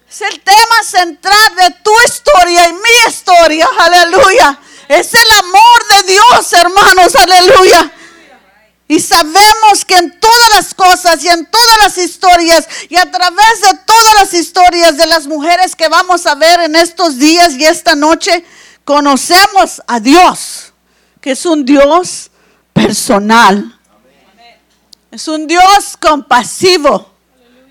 Es 0.10 0.22
el 0.22 0.42
tema 0.42 0.84
central 0.84 1.56
de 1.58 1.70
tu 1.84 1.92
historia 2.08 2.68
y 2.70 2.74
mi 2.74 3.08
historia. 3.08 3.70
Aleluya. 3.78 4.60
Es 4.88 5.14
el 5.14 5.32
amor 5.44 5.88
de 5.92 6.14
Dios, 6.14 6.54
hermanos, 6.54 7.16
aleluya. 7.16 7.92
Y 8.92 9.00
sabemos 9.00 9.86
que 9.88 9.96
en 9.96 10.20
todas 10.20 10.50
las 10.54 10.74
cosas 10.74 11.24
y 11.24 11.30
en 11.30 11.46
todas 11.46 11.78
las 11.82 11.98
historias 11.98 12.68
y 12.90 12.98
a 12.98 13.10
través 13.10 13.62
de 13.62 13.80
todas 13.86 14.16
las 14.20 14.34
historias 14.34 14.98
de 14.98 15.06
las 15.06 15.28
mujeres 15.28 15.78
que 15.78 15.88
vamos 15.88 16.26
a 16.26 16.36
ver 16.36 16.60
en 16.60 16.76
estos 16.76 17.18
días 17.18 17.54
y 17.54 17.64
esta 17.64 17.96
noche, 17.96 18.44
conocemos 18.84 19.82
a 19.88 20.02
Dios, 20.02 20.74
que 21.22 21.32
es 21.32 21.46
un 21.46 21.64
Dios 21.64 22.32
personal. 22.74 23.80
Es 25.10 25.26
un 25.30 25.48
Dios 25.48 25.96
compasivo. 25.98 27.14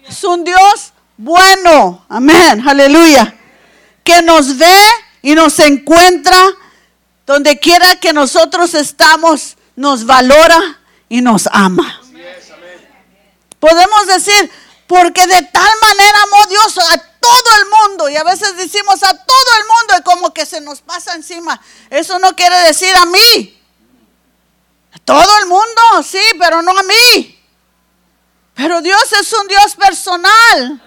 Es 0.08 0.24
un 0.24 0.42
Dios 0.42 0.94
bueno. 1.18 2.02
Amén. 2.08 2.66
Aleluya. 2.66 3.36
Que 4.02 4.22
nos 4.22 4.56
ve 4.56 4.78
y 5.20 5.34
nos 5.34 5.58
encuentra 5.58 6.38
donde 7.26 7.58
quiera 7.58 7.96
que 7.96 8.14
nosotros 8.14 8.72
estamos, 8.72 9.58
nos 9.76 10.06
valora 10.06 10.79
y 11.10 11.20
nos 11.20 11.46
ama. 11.52 12.00
Podemos 13.58 14.06
decir, 14.06 14.50
porque 14.86 15.26
de 15.26 15.42
tal 15.42 15.70
manera 15.82 16.22
amó 16.22 16.46
Dios 16.48 16.78
a 16.78 16.98
todo 16.98 17.56
el 17.58 17.90
mundo. 17.90 18.08
Y 18.08 18.16
a 18.16 18.24
veces 18.24 18.56
decimos 18.56 19.02
a 19.02 19.12
todo 19.12 19.48
el 19.60 19.66
mundo 19.66 19.94
y 19.98 20.02
como 20.02 20.32
que 20.32 20.46
se 20.46 20.62
nos 20.62 20.80
pasa 20.80 21.14
encima. 21.14 21.60
Eso 21.90 22.18
no 22.18 22.34
quiere 22.34 22.56
decir 22.60 22.94
a 22.96 23.04
mí. 23.04 23.60
A 24.94 24.98
todo 25.00 25.38
el 25.40 25.46
mundo, 25.46 25.82
sí, 26.08 26.22
pero 26.38 26.62
no 26.62 26.76
a 26.78 26.82
mí. 26.82 27.38
Pero 28.54 28.80
Dios 28.80 29.12
es 29.20 29.32
un 29.32 29.46
Dios 29.48 29.74
personal. 29.76 30.82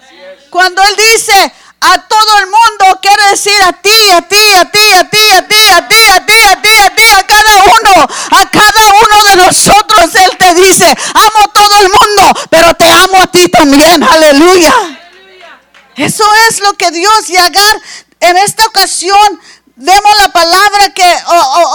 Cuando 0.50 0.82
Él 0.82 0.96
dice, 0.96 1.52
a 1.92 1.98
todo 2.08 2.38
el 2.38 2.46
mundo, 2.46 2.98
quiere 3.02 3.30
decir 3.30 3.60
a 3.62 3.72
ti, 3.72 4.10
a 4.10 4.22
ti, 4.22 4.36
a 4.54 4.64
ti, 4.70 4.92
a 4.92 5.08
ti, 5.10 5.30
a 5.32 5.48
ti, 5.48 5.68
a 5.70 5.88
ti, 5.88 5.94
a 6.10 6.26
ti, 6.26 6.32
a 6.44 6.62
ti, 6.62 6.78
a 6.80 6.90
ti, 6.94 7.02
a 7.10 7.22
cada 7.26 7.64
uno, 7.64 8.08
a 8.30 8.50
cada 8.50 8.84
uno 9.02 9.24
de 9.30 9.36
nosotros. 9.36 10.14
Él 10.14 10.36
te 10.38 10.54
dice, 10.54 10.86
amo 10.86 11.38
a 11.44 11.48
todo 11.48 11.80
el 11.80 11.88
mundo, 11.88 12.40
pero 12.48 12.74
te 12.74 12.88
amo 12.90 13.20
a 13.20 13.26
ti 13.26 13.48
también, 13.48 14.02
aleluya. 14.02 14.74
Eso 15.96 16.24
es 16.48 16.60
lo 16.60 16.72
que 16.74 16.90
Dios 16.90 17.28
y 17.28 17.36
Agar 17.36 17.80
en 18.20 18.36
esta 18.38 18.64
ocasión 18.66 19.40
vemos 19.76 20.12
la 20.20 20.28
palabra 20.28 20.90
que 20.94 21.16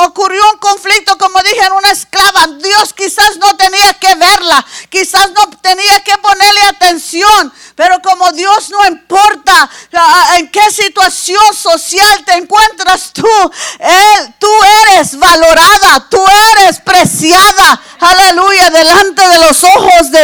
ocurrió 0.05 0.41
un 0.53 0.59
conflicto, 0.59 1.17
como 1.17 1.41
dije, 1.41 1.65
en 1.65 1.73
una 1.73 1.91
esclava. 1.91 2.47
Dios 2.47 2.93
quizás 2.93 3.37
no 3.37 3.55
tenía 3.57 3.93
que 3.95 4.15
verla, 4.15 4.65
quizás 4.89 5.31
no 5.31 5.49
tenía 5.61 5.99
que 6.01 6.17
ponerle 6.17 6.61
atención, 6.69 7.53
pero 7.75 8.01
como 8.01 8.31
Dios 8.31 8.69
no 8.69 8.85
importa 8.87 9.69
en 10.37 10.49
qué 10.51 10.71
situación 10.71 11.53
social 11.53 12.23
te 12.25 12.33
encuentras 12.33 13.11
tú, 13.13 13.27
él, 13.79 14.35
tú 14.39 14.51
eres 14.85 15.17
valorada, 15.17 16.07
tú 16.09 16.23
eres 16.57 16.79
preciada, 16.79 17.81
aleluya, 17.99 18.69
delante 18.69 19.27
de 19.27 19.38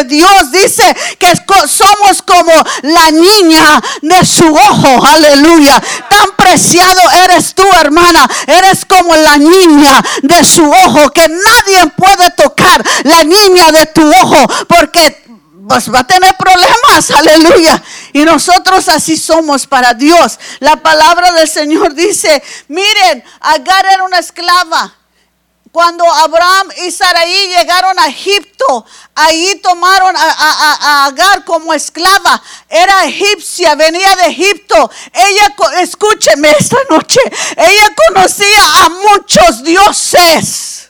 Dios. 0.04 0.52
Dice 0.52 0.96
que 1.20 1.34
somos 1.68 2.22
como 2.22 2.52
la 2.84 3.12
niña 3.12 3.82
de 4.02 4.26
su 4.26 4.46
ojo, 4.54 5.06
aleluya. 5.06 5.82
Tan 6.10 6.36
preciado 6.36 7.02
eres 7.24 7.54
tú, 7.54 7.64
hermana, 7.80 8.30
eres 8.48 8.86
como 8.86 9.16
la 9.16 9.38
niña 9.38 10.04
de 10.22 10.44
su 10.44 10.70
ojo, 10.70 11.10
que 11.12 11.28
nadie 11.28 11.88
puede 11.96 12.30
tocar 12.32 12.84
la 13.04 13.24
niña 13.24 13.72
de 13.72 13.86
tu 13.88 14.08
ojo, 14.08 14.48
porque 14.68 15.26
pues 15.68 15.92
va 15.92 16.00
a 16.00 16.08
tener 16.08 16.36
problemas, 16.36 17.12
aleluya. 17.12 17.82
Y 18.14 18.24
nosotros 18.24 18.88
así 18.88 19.18
somos 19.18 19.66
para 19.66 19.94
Dios. 19.94 20.40
La 20.60 20.78
palabra 20.78 21.32
del 21.32 21.50
Señor 21.50 21.94
dice, 21.96 22.42
miren, 22.68 23.24
Agar 23.40 23.86
era 23.86 24.04
una 24.04 24.20
esclava. 24.20 24.94
Cuando 25.76 26.10
Abraham 26.10 26.70
y 26.86 26.90
Sarai 26.90 27.50
llegaron 27.50 28.00
a 28.00 28.08
Egipto, 28.08 28.86
ahí 29.14 29.60
tomaron 29.62 30.16
a, 30.16 31.06
Agar 31.08 31.44
como 31.44 31.74
esclava. 31.74 32.42
Era 32.70 33.04
egipcia, 33.04 33.76
venía 33.76 34.16
de 34.16 34.28
Egipto. 34.28 34.90
Ella, 35.12 35.54
escúcheme 35.82 36.50
esta 36.58 36.78
noche, 36.90 37.20
ella 37.58 37.94
conocía 38.08 38.86
a 38.86 38.90
muchos 38.90 39.64
dioses. 39.66 40.85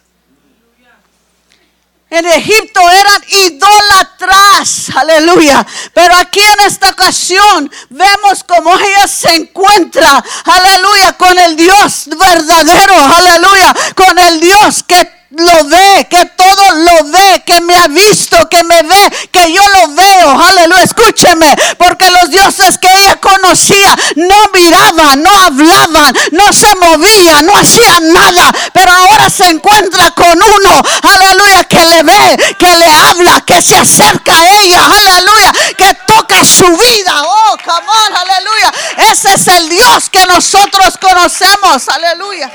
En 2.16 2.26
Egipto 2.28 2.80
eran 2.80 3.22
idólatras, 3.28 4.90
aleluya. 4.96 5.68
Pero 5.94 6.16
aquí 6.16 6.40
en 6.40 6.66
esta 6.66 6.92
ocasión 6.92 7.70
vemos 7.90 8.42
como 8.46 8.74
ella 8.74 9.06
se 9.06 9.36
encuentra, 9.36 10.24
aleluya, 10.46 11.12
con 11.18 11.38
el 11.38 11.58
Dios 11.58 12.08
verdadero, 12.18 12.96
aleluya, 12.96 13.76
con 13.96 14.18
el 14.18 14.40
Dios 14.40 14.84
que 14.88 15.25
lo 15.38 15.66
ve, 15.66 16.08
que 16.10 16.26
todo 16.26 16.72
lo 16.74 17.04
ve, 17.12 17.44
que 17.46 17.60
me 17.62 17.76
ha 17.76 17.88
visto, 17.88 18.48
que 18.50 18.64
me 18.64 18.82
ve, 18.84 19.12
que 19.32 19.52
yo 19.52 19.62
lo 19.68 19.90
veo. 19.90 20.42
Aleluya, 20.42 20.84
escúcheme, 20.84 21.56
porque 21.78 22.10
los 22.10 22.30
dioses 22.30 22.78
que 22.78 22.94
ella 22.94 23.18
conocía 23.18 23.96
no 24.16 24.36
miraban, 24.54 25.22
no 25.22 25.32
hablaban, 25.38 26.16
no 26.32 26.54
se 26.54 26.74
movían, 26.76 27.46
no 27.46 27.56
hacían 27.56 28.14
nada, 28.14 28.54
pero 28.74 28.92
ahora 28.92 29.30
se 29.30 29.50
encuentra 29.50 30.12
con 30.12 30.42
uno, 30.42 30.84
aleluya, 31.02 31.64
que 31.66 31.86
le 31.86 32.04
ve, 32.04 32.56
que 32.58 32.76
le 32.76 32.86
habla, 32.86 33.42
que 33.42 33.62
se 33.62 33.76
acerca 33.76 34.34
a 34.34 34.62
ella, 34.62 34.86
aleluya, 34.86 35.54
que 35.78 35.94
toca 36.08 36.46
su 36.46 36.66
vida. 36.78 37.24
Oh, 37.24 37.58
come 37.64 37.88
on, 37.88 38.16
aleluya. 38.16 38.74
Ese 39.12 39.34
es 39.34 39.48
el 39.48 39.70
Dios 39.70 40.10
que 40.10 40.26
nosotros 40.28 40.98
conocemos, 40.98 41.90
aleluya. 41.90 42.50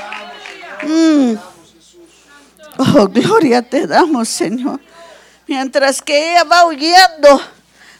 Mm. 0.83 1.50
Oh, 2.77 3.07
gloria 3.07 3.61
te 3.61 3.87
damos, 3.87 4.29
Señor. 4.29 4.79
Mientras 5.47 6.01
que 6.01 6.31
ella 6.31 6.43
va 6.43 6.65
huyendo 6.65 7.41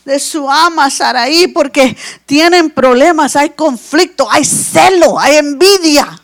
de 0.05 0.19
su 0.19 0.49
ama 0.49 0.89
Saraí 0.89 1.47
porque 1.47 1.95
tienen 2.25 2.69
problemas, 2.69 3.35
hay 3.35 3.51
conflicto, 3.51 4.29
hay 4.29 4.45
celo, 4.45 5.19
hay 5.19 5.37
envidia, 5.37 6.19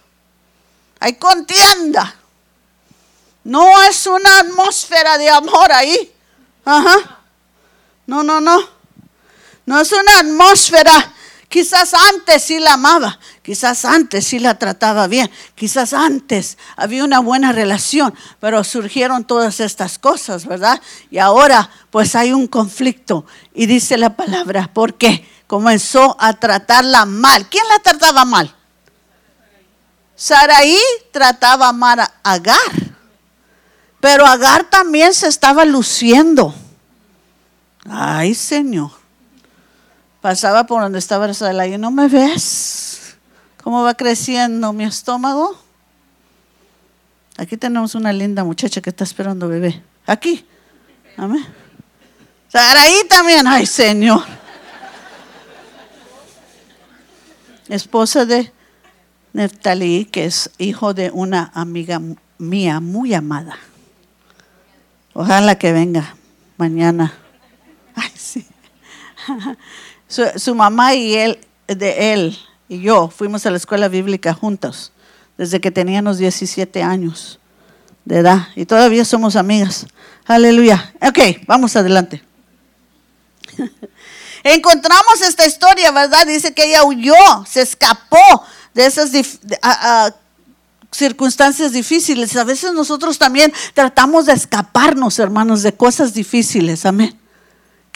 hay 0.99 1.15
contienda. 1.15 2.15
No 3.43 3.81
es 3.83 4.07
una 4.07 4.39
atmósfera 4.39 5.17
de 5.17 5.29
amor 5.29 5.71
ahí. 5.71 6.11
Ajá. 6.65 7.19
No, 8.05 8.23
no, 8.23 8.41
no. 8.41 8.59
No 9.65 9.79
es 9.79 9.91
una 9.91 10.19
atmósfera 10.19 11.13
Quizás 11.49 11.93
antes 11.93 12.43
sí 12.43 12.59
la 12.59 12.73
amaba, 12.73 13.19
quizás 13.41 13.85
antes 13.85 14.27
sí 14.27 14.37
la 14.37 14.59
trataba 14.59 15.07
bien, 15.07 15.31
quizás 15.55 15.93
antes 15.93 16.57
había 16.75 17.05
una 17.05 17.19
buena 17.19 17.53
relación, 17.53 18.13
pero 18.41 18.65
surgieron 18.65 19.23
todas 19.23 19.61
estas 19.61 19.97
cosas, 19.97 20.45
¿verdad? 20.45 20.81
Y 21.09 21.19
ahora 21.19 21.69
pues 21.89 22.15
hay 22.15 22.33
un 22.33 22.47
conflicto 22.47 23.25
y 23.53 23.65
dice 23.65 23.97
la 23.97 24.17
palabra, 24.17 24.69
¿por 24.73 24.95
qué? 24.95 25.25
Comenzó 25.47 26.17
a 26.19 26.33
tratarla 26.33 27.05
mal. 27.05 27.47
¿Quién 27.47 27.63
la 27.69 27.79
trataba 27.79 28.25
mal? 28.25 28.53
Saraí 30.17 30.77
trataba 31.13 31.71
mal 31.71 32.01
a 32.01 32.11
Agar, 32.23 32.57
pero 34.01 34.25
Agar 34.25 34.65
también 34.69 35.13
se 35.13 35.27
estaba 35.27 35.63
luciendo. 35.63 36.53
Ay, 37.89 38.35
Señor. 38.35 39.06
Pasaba 40.21 40.65
por 40.65 40.81
donde 40.81 41.00
estaba 41.00 41.27
y 41.67 41.77
¿no 41.77 41.91
me 41.91 42.07
ves? 42.07 43.17
¿Cómo 43.63 43.83
va 43.83 43.93
creciendo 43.93 44.74
mi 44.74 44.83
estómago? 44.83 45.57
Aquí 47.38 47.55
tenemos 47.55 47.93
una 47.93 48.12
linda 48.12 48.43
muchacha 48.43 48.81
que 48.81 48.89
está 48.89 49.03
esperando 49.03 49.47
bebé. 49.47 49.83
Aquí. 50.07 50.45
Amén. 51.17 51.45
Saraí 52.47 53.03
también. 53.07 53.45
Ay, 53.45 53.65
Señor. 53.65 54.24
Esposa 57.69 58.25
de 58.25 58.51
Neftalí, 59.33 60.05
que 60.05 60.25
es 60.25 60.50
hijo 60.57 60.93
de 60.93 61.12
una 61.12 61.51
amiga 61.53 62.01
mía 62.39 62.79
muy 62.79 63.13
amada. 63.13 63.57
Ojalá 65.13 65.59
que 65.59 65.74
venga 65.74 66.15
mañana. 66.57 67.13
Ay, 67.95 68.12
sí. 68.15 68.47
Su, 70.07 70.55
mamá 70.55 70.95
y 70.95 71.15
él, 71.15 71.39
de 71.67 72.13
él 72.13 72.37
y 72.69 72.81
yo 72.81 73.09
fuimos 73.09 73.45
a 73.45 73.51
la 73.51 73.57
escuela 73.57 73.87
bíblica 73.87 74.33
juntos 74.33 74.91
desde 75.37 75.59
que 75.59 75.69
teníamos 75.69 76.17
17 76.17 76.81
años 76.81 77.39
de 78.05 78.19
edad 78.19 78.47
y 78.55 78.65
todavía 78.65 79.05
somos 79.05 79.35
amigas. 79.35 79.85
Aleluya. 80.25 80.93
Ok, 81.01 81.19
vamos 81.45 81.75
adelante. 81.75 82.23
Encontramos 84.43 85.21
esta 85.21 85.45
historia, 85.45 85.91
¿verdad? 85.91 86.25
Dice 86.25 86.53
que 86.53 86.65
ella 86.65 86.83
huyó, 86.83 87.15
se 87.45 87.61
escapó 87.61 88.43
de 88.73 88.85
esas 88.85 89.11
circunstancias 90.91 91.73
difíciles. 91.73 92.35
A 92.35 92.43
veces 92.43 92.73
nosotros 92.73 93.17
también 93.17 93.53
tratamos 93.73 94.25
de 94.25 94.33
escaparnos, 94.33 95.19
hermanos, 95.19 95.63
de 95.63 95.73
cosas 95.73 96.13
difíciles. 96.13 96.85
Amén. 96.85 97.17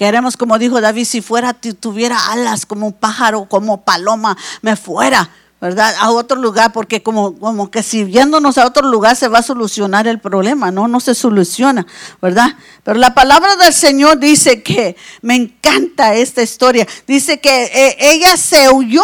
Queremos, 0.01 0.35
como 0.35 0.57
dijo 0.57 0.81
David, 0.81 1.05
si 1.05 1.21
fuera, 1.21 1.53
tuviera 1.53 2.31
alas 2.31 2.65
como 2.65 2.87
un 2.87 2.93
pájaro, 2.93 3.45
como 3.45 3.81
paloma, 3.81 4.35
me 4.63 4.75
fuera, 4.75 5.29
¿verdad? 5.61 5.93
A 5.99 6.09
otro 6.09 6.37
lugar, 6.37 6.73
porque 6.73 7.03
como, 7.03 7.37
como 7.37 7.69
que 7.69 7.83
si 7.83 8.09
yéndonos 8.09 8.57
a 8.57 8.65
otro 8.65 8.87
lugar 8.87 9.15
se 9.15 9.27
va 9.27 9.37
a 9.37 9.43
solucionar 9.43 10.07
el 10.07 10.17
problema, 10.19 10.71
¿no? 10.71 10.87
No 10.87 10.99
se 11.01 11.13
soluciona, 11.13 11.85
¿verdad? 12.19 12.57
Pero 12.81 12.97
la 12.97 13.13
palabra 13.13 13.55
del 13.57 13.75
Señor 13.75 14.17
dice 14.17 14.63
que, 14.63 14.95
me 15.21 15.35
encanta 15.35 16.15
esta 16.15 16.41
historia, 16.41 16.87
dice 17.05 17.39
que 17.39 17.65
eh, 17.65 17.95
ella 17.99 18.37
se 18.37 18.71
huyó 18.71 19.03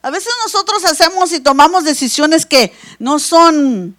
a 0.00 0.08
veces 0.08 0.32
nosotros 0.42 0.82
hacemos 0.86 1.30
y 1.32 1.40
tomamos 1.40 1.84
decisiones 1.84 2.46
que 2.46 2.74
no 2.98 3.18
son 3.18 3.94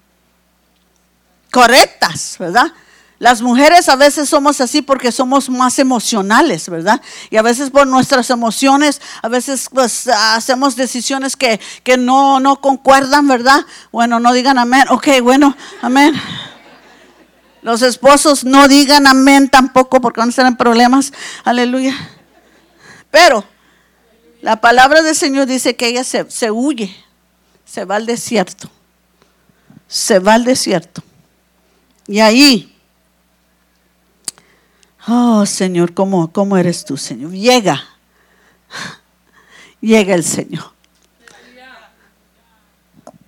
correctas, 1.52 2.38
¿verdad? 2.40 2.74
Las 3.18 3.42
mujeres 3.42 3.88
a 3.88 3.96
veces 3.96 4.28
somos 4.28 4.60
así 4.60 4.82
porque 4.82 5.12
somos 5.12 5.50
más 5.50 5.80
emocionales, 5.80 6.68
¿verdad? 6.70 7.02
Y 7.30 7.38
a 7.38 7.42
veces 7.42 7.70
por 7.70 7.88
nuestras 7.88 8.30
emociones, 8.30 9.02
a 9.22 9.30
veces 9.30 9.70
pues 9.72 10.08
hacemos 10.08 10.76
decisiones 10.76 11.38
que, 11.38 11.60
no, 11.98 12.42
no 12.42 12.60
concuerdan, 12.60 13.28
¿verdad? 13.28 13.66
Bueno, 13.92 14.20
no 14.20 14.34
digan 14.34 14.58
amén. 14.58 14.86
Ok, 14.90 15.08
bueno, 15.24 15.56
amén. 15.82 16.14
Los 17.62 17.82
esposos 17.82 18.44
no 18.44 18.68
digan 18.68 19.08
amén 19.08 19.50
tampoco 19.50 20.02
porque 20.02 20.20
van 20.20 20.30
a 20.30 20.32
estar 20.32 20.46
en 20.46 20.58
problemas. 20.58 21.14
Aleluya. 21.46 21.96
Pero 23.10 23.46
la 24.42 24.60
palabra 24.60 25.02
del 25.02 25.16
Señor 25.16 25.48
dice 25.48 25.78
que 25.78 25.88
ella 25.88 26.04
se, 26.04 26.52
huye, 26.52 26.96
se 27.64 27.86
va 27.86 27.96
al 27.96 28.06
desierto, 28.06 28.70
se 29.88 30.20
va 30.20 30.34
al 30.34 30.44
desierto. 30.44 31.02
Y 32.08 32.20
ahí, 32.20 32.75
oh 35.08 35.46
Señor, 35.46 35.94
¿cómo, 35.94 36.32
cómo 36.32 36.58
eres 36.58 36.86
tú, 36.86 36.98
Señor? 36.98 37.32
Llega, 37.32 37.84
llega 39.82 40.16
el 40.16 40.24
Señor. 40.24 40.74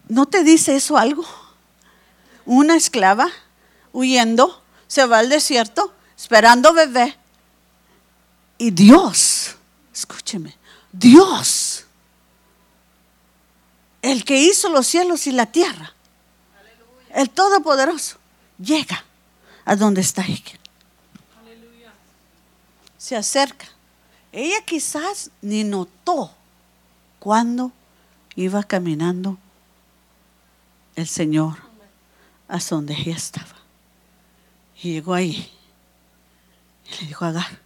¿No 0.08 0.26
te 0.26 0.44
dice 0.44 0.76
eso 0.76 0.98
algo? 0.98 1.26
Una 2.46 2.76
esclava 2.76 3.30
huyendo, 3.92 4.62
se 4.88 5.06
va 5.06 5.20
al 5.20 5.30
desierto, 5.30 5.94
esperando 6.18 6.74
bebé. 6.74 7.18
Y 8.58 8.72
Dios, 8.72 9.56
escúcheme, 9.94 10.56
Dios, 10.92 11.86
el 14.02 14.24
que 14.24 14.40
hizo 14.42 14.70
los 14.70 14.88
cielos 14.88 15.28
y 15.28 15.32
la 15.32 15.48
tierra, 15.48 15.94
el 17.14 17.30
Todopoderoso, 17.30 18.18
llega 18.58 19.04
a 19.66 19.76
donde 19.76 20.02
está. 20.02 20.26
Se 22.98 23.16
acerca. 23.16 23.68
Ella 24.32 24.62
quizás 24.66 25.32
ni 25.42 25.64
notó 25.64 26.32
cuando 27.20 27.72
iba 28.36 28.64
caminando 28.64 29.38
el 30.96 31.08
Señor 31.08 31.58
a 32.48 32.60
donde 32.60 32.94
ella 32.94 33.16
estaba. 33.16 33.56
Y 34.82 34.94
llegó 34.94 35.14
ahí. 35.14 35.52
Y 36.86 37.02
le 37.02 37.08
dijo 37.08 37.26
a 37.26 37.30
Agar, 37.30 37.60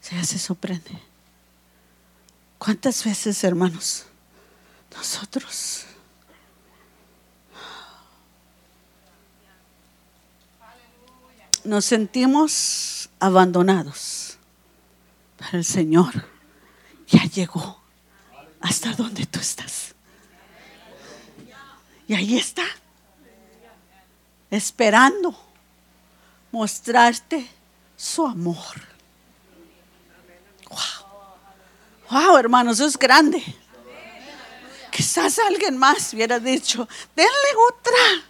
se 0.00 0.24
se 0.24 0.38
sorprende. 0.38 0.90
¿Cuántas 2.58 3.04
veces, 3.04 3.42
hermanos, 3.44 4.06
nosotros 4.96 5.87
nos 11.64 11.84
sentimos 11.84 13.10
abandonados? 13.20 14.38
Pero 15.36 15.58
el 15.58 15.64
Señor 15.64 16.26
ya 17.06 17.24
llegó 17.24 17.80
hasta 18.60 18.92
donde 18.92 19.26
tú 19.26 19.38
estás. 19.38 19.94
Y 22.06 22.14
ahí 22.14 22.36
está, 22.36 22.64
esperando 24.50 25.38
mostrarte 26.50 27.48
su 27.96 28.26
amor. 28.26 28.88
Wow, 32.10 32.38
hermanos, 32.38 32.76
eso 32.78 32.86
es 32.86 32.98
grande. 32.98 33.42
Quizás 34.90 35.38
alguien 35.38 35.76
más 35.76 36.14
hubiera 36.14 36.38
dicho, 36.38 36.88
denle 37.14 37.30
otra 37.68 38.24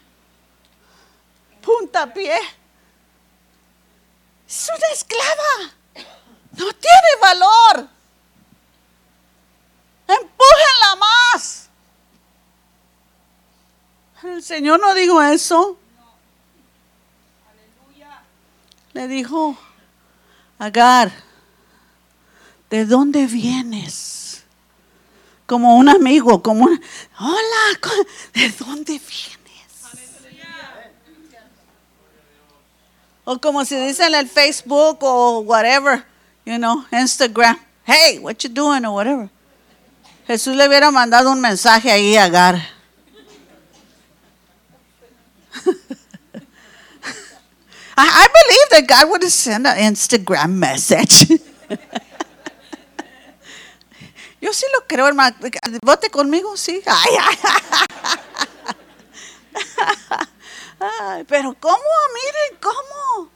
punta 1.62 2.12
pie. 2.12 2.36
Es 4.48 4.70
una 4.74 4.86
esclava. 4.92 5.74
No 6.52 6.72
tiene 6.72 7.08
valor. 7.20 7.88
Empújenla 10.06 10.96
más. 10.98 11.68
El 14.22 14.42
Señor 14.42 14.80
no 14.80 14.94
dijo 14.94 15.22
eso. 15.22 15.78
Le 18.94 19.06
dijo, 19.06 19.56
Agar, 20.58 21.12
¿de 22.70 22.86
dónde 22.86 23.26
vienes? 23.26 24.44
Como 25.46 25.76
un 25.76 25.88
amigo, 25.88 26.42
como 26.42 26.64
un, 26.64 26.82
hola, 27.20 27.98
¿de 28.32 28.48
dónde 28.50 28.98
vienes? 28.98 29.37
O 33.30 33.38
como 33.38 33.62
se 33.66 33.78
dice 33.78 34.06
en 34.06 34.14
el 34.14 34.26
Facebook 34.26 35.00
o 35.02 35.40
whatever, 35.40 36.02
you 36.46 36.56
know, 36.56 36.86
Instagram. 36.90 37.58
Hey, 37.84 38.18
what 38.20 38.42
you 38.42 38.48
doing 38.48 38.86
or 38.86 38.94
whatever. 38.94 39.28
Jesús 40.26 40.56
le 40.56 40.66
hubiera 40.66 40.90
mandado 40.90 41.30
un 41.30 41.38
mensaje 41.38 41.92
ahí 41.92 42.16
a 42.16 42.24
Agar. 42.24 42.54
I, 47.98 48.28
believe 48.32 48.70
that 48.70 48.86
God 48.88 49.10
would 49.10 49.24
send 49.30 49.66
an 49.66 49.76
Instagram 49.76 50.52
message. 50.52 51.28
Yo 54.40 54.54
sí 54.54 54.64
lo 54.72 54.86
creo, 54.86 55.06
hermano. 55.06 55.36
Vote 55.82 56.08
conmigo, 56.08 56.56
sí. 56.56 56.80
Ay, 56.86 57.18
ay, 57.20 57.36
pero 61.26 61.56
¿cómo? 61.58 61.82
Miren, 62.14 62.60
¿cómo? 62.60 63.30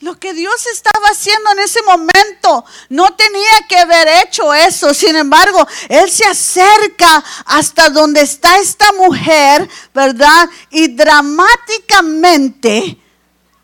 Lo 0.00 0.18
que 0.18 0.32
Dios 0.34 0.66
estaba 0.66 1.10
haciendo 1.10 1.52
en 1.52 1.60
ese 1.60 1.80
momento 1.82 2.64
no 2.88 3.14
tenía 3.14 3.52
que 3.68 3.78
haber 3.78 4.08
hecho 4.24 4.52
eso. 4.52 4.92
Sin 4.94 5.14
embargo, 5.14 5.64
Él 5.88 6.10
se 6.10 6.24
acerca 6.24 7.22
hasta 7.46 7.88
donde 7.88 8.22
está 8.22 8.58
esta 8.58 8.90
mujer, 8.94 9.70
¿verdad? 9.94 10.50
Y 10.70 10.88
dramáticamente 10.88 12.98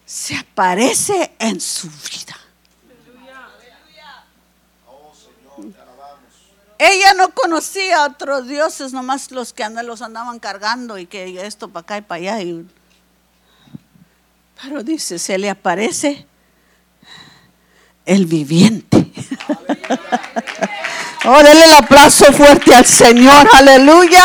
se 0.07 0.37
aparece 0.37 1.35
en 1.41 1.61
su 1.61 1.89
vida. 1.89 2.39
Ella 6.79 7.13
no 7.15 7.31
conocía 7.31 7.99
a 7.99 8.07
otros 8.07 8.47
dioses, 8.47 8.93
nomás 8.93 9.33
los 9.33 9.53
que 9.53 9.65
andan, 9.65 9.87
los 9.87 10.01
andaban 10.01 10.39
cargando 10.39 10.97
y 10.97 11.07
que 11.07 11.45
esto 11.45 11.69
para 11.69 11.83
acá 11.83 11.99
y 11.99 12.03
para 12.03 12.19
allá. 12.21 12.43
Y... 12.43 12.67
Pero 14.63 14.85
dice, 14.85 15.19
se 15.19 15.37
le 15.39 15.51
aparece 15.51 16.25
el 18.07 18.27
viviente. 18.27 18.97
oh, 21.27 21.43
denle 21.43 21.65
el 21.65 21.75
aplauso 21.75 22.33
fuerte 22.33 22.75
al 22.75 22.87
Señor, 22.87 23.49
aleluya. 23.53 24.25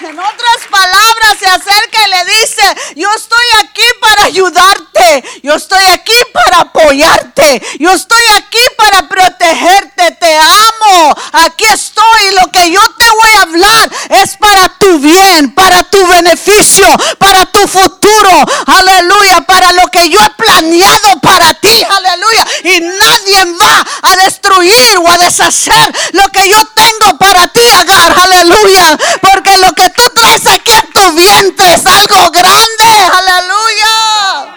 En 0.00 0.18
otras 0.18 0.55
palabras, 0.76 1.38
se 1.38 1.46
acerca 1.46 1.98
y 2.06 2.10
le 2.10 2.24
dice, 2.36 2.62
yo 2.96 3.08
estoy 3.16 3.46
aquí 3.64 3.82
para 4.00 4.24
ayudarte, 4.24 5.24
yo 5.42 5.54
estoy 5.54 5.84
aquí 5.86 6.12
para 6.32 6.60
apoyarte, 6.60 7.62
yo 7.78 7.92
estoy 7.92 8.22
aquí 8.36 8.58
para 8.76 9.08
protegerte, 9.08 10.10
te 10.20 10.36
amo, 10.36 11.16
aquí 11.32 11.64
estoy, 11.64 12.34
lo 12.40 12.50
que 12.52 12.70
yo 12.70 12.80
te 12.98 13.08
voy 13.08 13.30
a 13.38 13.42
hablar 13.42 13.90
es 14.22 14.36
para 14.36 14.68
tu 14.78 14.98
bien, 14.98 15.54
para 15.54 15.82
tu 15.84 16.06
beneficio, 16.06 16.86
para 17.18 17.46
tu 17.46 17.66
futuro, 17.66 18.30
aleluya, 18.66 19.40
para 19.46 19.72
lo 19.72 19.88
que 19.88 20.10
yo 20.10 20.20
he 20.20 20.30
planeado 20.30 21.20
para 21.22 21.54
ti, 21.54 21.82
aleluya, 21.88 22.46
y 22.64 22.80
nadie 22.80 23.44
va 23.62 23.86
a 24.02 24.16
destruir 24.24 24.98
o 24.98 25.08
a 25.08 25.18
deshacer 25.18 25.96
lo 26.12 26.28
que 26.28 26.48
yo 26.48 26.62
tengo 26.74 27.16
para 27.18 27.48
ti, 27.48 27.60
Agar, 27.66 28.14
aleluya, 28.18 28.98
porque 29.20 29.56
lo 29.58 29.72
que 29.74 29.88
tú 29.90 30.02
traes 30.14 30.46
aquí 30.46 30.65
en 30.66 30.92
tu 30.92 31.12
vientre 31.12 31.74
es 31.74 31.86
algo 31.86 32.30
grande. 32.30 33.10
Aleluya. 33.12 34.56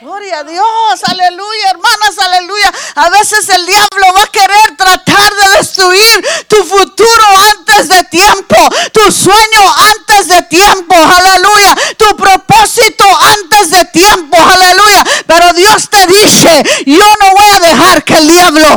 Gloria 0.00 0.38
a 0.38 0.44
Dios, 0.44 1.00
aleluya, 1.08 1.70
hermanas, 1.70 2.18
aleluya. 2.24 2.72
A 2.94 3.10
veces 3.10 3.48
el 3.48 3.66
diablo 3.66 4.06
va 4.16 4.22
a 4.22 4.26
querer 4.28 4.76
tratar 4.76 5.34
de 5.34 5.58
destruir 5.58 6.26
tu 6.46 6.56
futuro 6.64 7.24
antes 7.50 7.88
de 7.88 8.04
tiempo, 8.04 8.56
tu 8.92 9.10
sueño 9.10 9.74
antes 9.76 10.28
de 10.28 10.42
tiempo, 10.42 10.94
aleluya, 10.94 11.76
tu 11.96 12.16
propósito 12.16 13.04
antes 13.42 13.70
de 13.70 13.84
tiempo, 13.86 14.36
aleluya. 14.36 15.04
Pero 15.26 15.52
Dios 15.54 15.90
te 15.90 16.06
dice, 16.06 16.62
yo 16.86 17.04
no 17.20 17.34
voy 17.34 17.46
a 17.56 17.60
dejar 17.60 18.04
que 18.04 18.14
el 18.14 18.28
diablo 18.28 18.76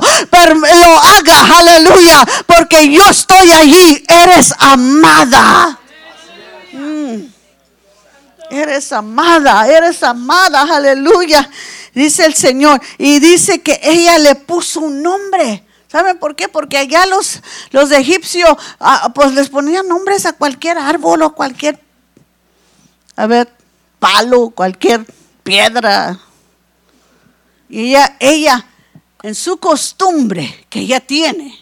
lo 0.73 0.97
haga, 0.97 1.57
aleluya, 1.59 2.25
porque 2.47 2.91
yo 2.91 3.07
estoy 3.09 3.51
allí, 3.51 4.03
eres 4.41 4.53
amada. 4.57 5.79
Mm. 6.73 7.25
Eres 8.49 8.91
amada, 8.91 9.67
eres 9.67 10.03
amada, 10.03 10.61
aleluya. 10.63 11.49
Dice 11.93 12.25
el 12.25 12.33
Señor. 12.33 12.81
Y 12.97 13.19
dice 13.19 13.61
que 13.61 13.79
ella 13.83 14.17
le 14.17 14.35
puso 14.35 14.81
un 14.81 15.01
nombre. 15.01 15.63
¿Saben 15.87 16.17
por 16.17 16.35
qué? 16.35 16.47
Porque 16.47 16.77
allá 16.77 17.05
los, 17.05 17.41
los 17.71 17.91
egipcios, 17.91 18.49
ah, 18.79 19.11
pues 19.13 19.33
les 19.33 19.49
ponían 19.49 19.87
nombres 19.87 20.25
a 20.25 20.33
cualquier 20.33 20.77
árbol 20.77 21.21
o 21.21 21.35
cualquier, 21.35 21.79
a 23.17 23.27
ver, 23.27 23.51
palo, 23.99 24.51
cualquier 24.51 25.05
piedra. 25.43 26.17
Y 27.69 27.89
ella, 27.89 28.15
ella, 28.19 28.65
en 29.21 29.35
su 29.35 29.57
costumbre 29.57 30.65
que 30.69 30.79
ella 30.79 31.01
tiene, 31.01 31.60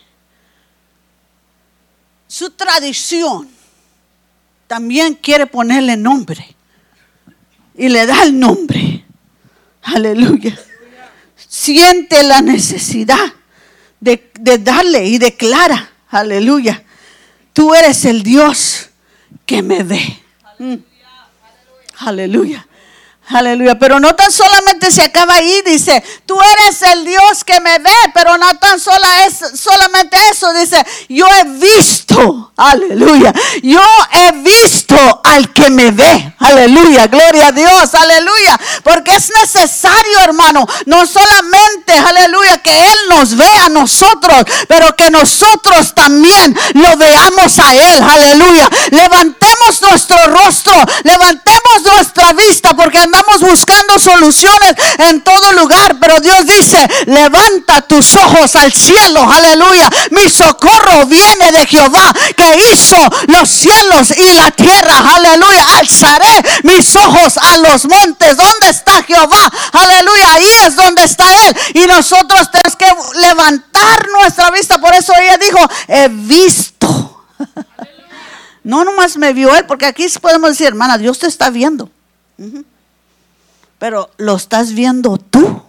su 2.30 2.52
tradición, 2.52 3.50
también 4.68 5.16
quiere 5.16 5.48
ponerle 5.48 5.98
nombre 5.98 6.56
y 7.76 7.90
le 7.90 8.06
da 8.06 8.22
el 8.22 8.40
nombre. 8.40 9.04
Aleluya. 9.82 10.56
Siente 11.36 12.22
la 12.22 12.42
necesidad 12.42 13.34
de, 14.00 14.32
darle 14.60 15.08
y 15.08 15.18
declara, 15.18 15.90
aleluya, 16.10 16.84
tú 17.52 17.74
eres 17.74 18.06
el 18.06 18.22
Dios 18.22 18.90
que 19.48 19.64
me 19.64 19.82
ve. 19.82 20.20
Mm. 20.60 20.76
Aleluya. 21.98 22.68
Aleluya. 23.30 23.78
Pero 23.78 24.00
no 24.00 24.16
tan 24.16 24.32
solamente 24.32 24.92
se 24.92 25.04
acaba 25.04 25.36
ahí, 25.36 25.62
dice, 25.66 26.04
tú 26.26 26.36
eres 26.42 26.82
el 26.82 27.06
Dios 27.06 27.44
que 27.44 27.60
me 27.62 27.78
ve, 27.78 27.92
pero 28.14 28.38
no 28.38 28.58
tan 28.58 28.80
solo 28.80 29.06
es, 29.28 29.60
solamente 29.60 30.18
eso, 30.32 30.52
dice, 30.54 30.84
yo 31.08 31.28
he 31.28 31.44
visto, 31.44 32.52
aleluya, 32.58 33.34
yo 33.62 33.82
he 34.14 34.32
visto 34.32 35.22
al 35.24 35.54
que 35.54 35.70
me 35.70 35.92
ve, 35.92 36.34
aleluya, 36.40 37.08
gloria 37.08 37.48
a 37.48 37.52
Dios, 37.52 37.94
aleluya, 37.94 38.60
porque 38.84 39.16
es 39.16 39.32
necesario, 39.42 40.20
hermano, 40.24 40.68
no 40.86 41.06
solamente, 41.06 41.94
aleluya, 41.94 42.58
que 42.64 42.72
Él 42.72 42.98
nos 43.10 43.36
vea 43.36 43.66
a 43.66 43.70
nosotros, 43.70 44.44
pero 44.68 44.96
que 44.96 45.12
nosotros 45.12 45.94
también 45.94 46.58
lo 46.74 46.98
veamos 46.98 47.60
a 47.60 47.74
Él, 47.74 48.04
aleluya. 48.04 48.70
Levantemos 48.90 49.82
nuestro 49.82 50.18
rostro, 50.28 50.74
levantemos 51.04 51.84
nuestra 51.94 52.34
vista, 52.34 52.76
porque 52.76 53.00
andamos 53.20 53.52
buscando 53.52 54.00
soluciones 54.00 54.76
en 54.98 55.22
todo 55.22 55.54
lugar, 55.54 55.98
pero 56.00 56.20
Dios 56.20 56.46
dice, 56.46 56.88
levanta 57.06 57.82
tus 57.82 58.16
ojos 58.16 58.56
al 58.56 58.72
cielo, 58.72 59.30
aleluya. 59.30 59.90
Mi 60.12 60.30
socorro 60.30 61.06
viene 61.06 61.52
de 61.52 61.66
Jehová 61.66 62.14
que 62.36 62.72
hizo 62.72 62.98
los 63.28 63.50
cielos 63.50 64.12
y 64.18 64.34
la 64.34 64.52
tierra, 64.52 65.16
aleluya. 65.16 65.78
Alzaré 65.78 66.44
mis 66.64 66.96
ojos 66.96 67.38
a 67.38 67.58
los 67.58 67.86
montes. 67.86 68.38
¿Dónde 68.38 68.70
está 68.70 69.04
Jehová? 69.04 69.52
Aleluya. 69.72 70.34
Ahí 70.34 70.50
es 70.66 70.76
donde 70.76 71.04
está 71.04 71.26
Él. 71.48 71.56
Y 71.74 71.88
nosotros 71.88 72.50
tenemos 72.52 72.76
que 72.76 73.20
levantar 73.20 74.08
nuestra 74.10 74.52
vista. 74.52 74.78
Por 74.80 74.94
eso 74.94 75.14
ella 75.20 75.38
dijo, 75.38 75.60
he 75.88 76.08
visto. 76.10 77.26
No 78.62 78.84
nomás 78.84 79.18
me 79.18 79.34
vio 79.34 79.56
él, 79.56 79.66
porque 79.66 79.86
aquí 79.86 80.06
podemos 80.22 80.52
decir, 80.52 80.68
hermana, 80.68 80.98
Dios 80.98 81.18
te 81.18 81.28
está 81.28 81.50
viendo. 81.50 81.90
Pero 83.80 84.10
lo 84.18 84.36
estás 84.36 84.74
viendo 84.74 85.18
tú. 85.18 85.64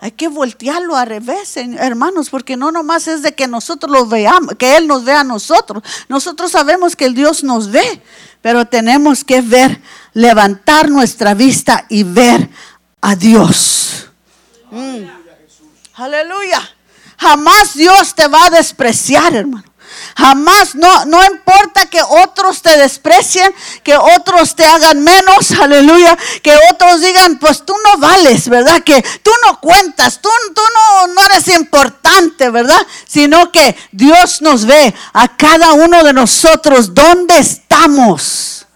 Hay 0.00 0.12
que 0.12 0.28
voltearlo 0.28 0.94
al 0.96 1.06
revés, 1.06 1.56
hermanos, 1.56 2.28
porque 2.30 2.56
no 2.56 2.70
nomás 2.70 3.08
es 3.08 3.22
de 3.22 3.34
que 3.34 3.48
nosotros 3.48 3.90
lo 3.90 4.06
veamos, 4.06 4.54
que 4.56 4.76
Él 4.76 4.86
nos 4.86 5.04
vea 5.04 5.20
a 5.20 5.24
nosotros. 5.24 5.82
Nosotros 6.08 6.52
sabemos 6.52 6.94
que 6.94 7.06
el 7.06 7.14
Dios 7.14 7.42
nos 7.42 7.70
ve, 7.70 8.02
pero 8.42 8.66
tenemos 8.66 9.24
que 9.24 9.40
ver, 9.40 9.80
levantar 10.12 10.90
nuestra 10.90 11.34
vista 11.34 11.86
y 11.88 12.02
ver 12.02 12.50
a 13.00 13.16
Dios. 13.16 14.08
Mm. 14.70 15.06
Aleluya. 15.94 16.60
Jamás 17.18 17.74
Dios 17.74 18.14
te 18.14 18.28
va 18.28 18.46
a 18.46 18.50
despreciar, 18.50 19.34
hermano. 19.34 19.64
Jamás, 20.16 20.74
no, 20.74 21.04
no 21.04 21.22
importa 21.24 21.86
que 21.86 22.00
otros 22.02 22.62
te 22.62 22.76
desprecien, 22.76 23.54
que 23.82 23.96
otros 23.96 24.56
te 24.56 24.64
hagan 24.64 25.02
menos, 25.02 25.50
aleluya, 25.60 26.16
que 26.42 26.56
otros 26.72 27.00
digan, 27.00 27.38
pues 27.38 27.64
tú 27.64 27.74
no 27.84 27.98
vales, 27.98 28.48
¿verdad? 28.48 28.82
Que 28.82 29.02
tú 29.22 29.30
no 29.46 29.60
cuentas, 29.60 30.20
tú, 30.20 30.28
tú 30.54 30.62
no, 30.74 31.14
no 31.14 31.20
eres 31.30 31.48
importante, 31.48 32.50
¿verdad? 32.50 32.86
Sino 33.06 33.52
que 33.52 33.76
Dios 33.92 34.42
nos 34.42 34.64
ve 34.64 34.94
a 35.12 35.36
cada 35.36 35.72
uno 35.72 36.02
de 36.02 36.12
nosotros, 36.12 36.94
¿dónde 36.94 37.38
estamos? 37.38 38.66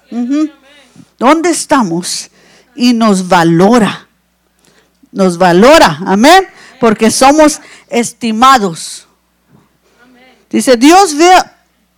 ¿Dónde 1.18 1.50
estamos? 1.50 2.30
Y 2.74 2.92
nos 2.92 3.28
valora, 3.28 4.08
nos 5.12 5.38
valora, 5.38 5.98
amén, 6.06 6.48
porque 6.80 7.10
somos 7.10 7.60
estimados. 7.88 9.06
Dice, 10.50 10.76
Dios 10.76 11.14
vio 11.16 11.32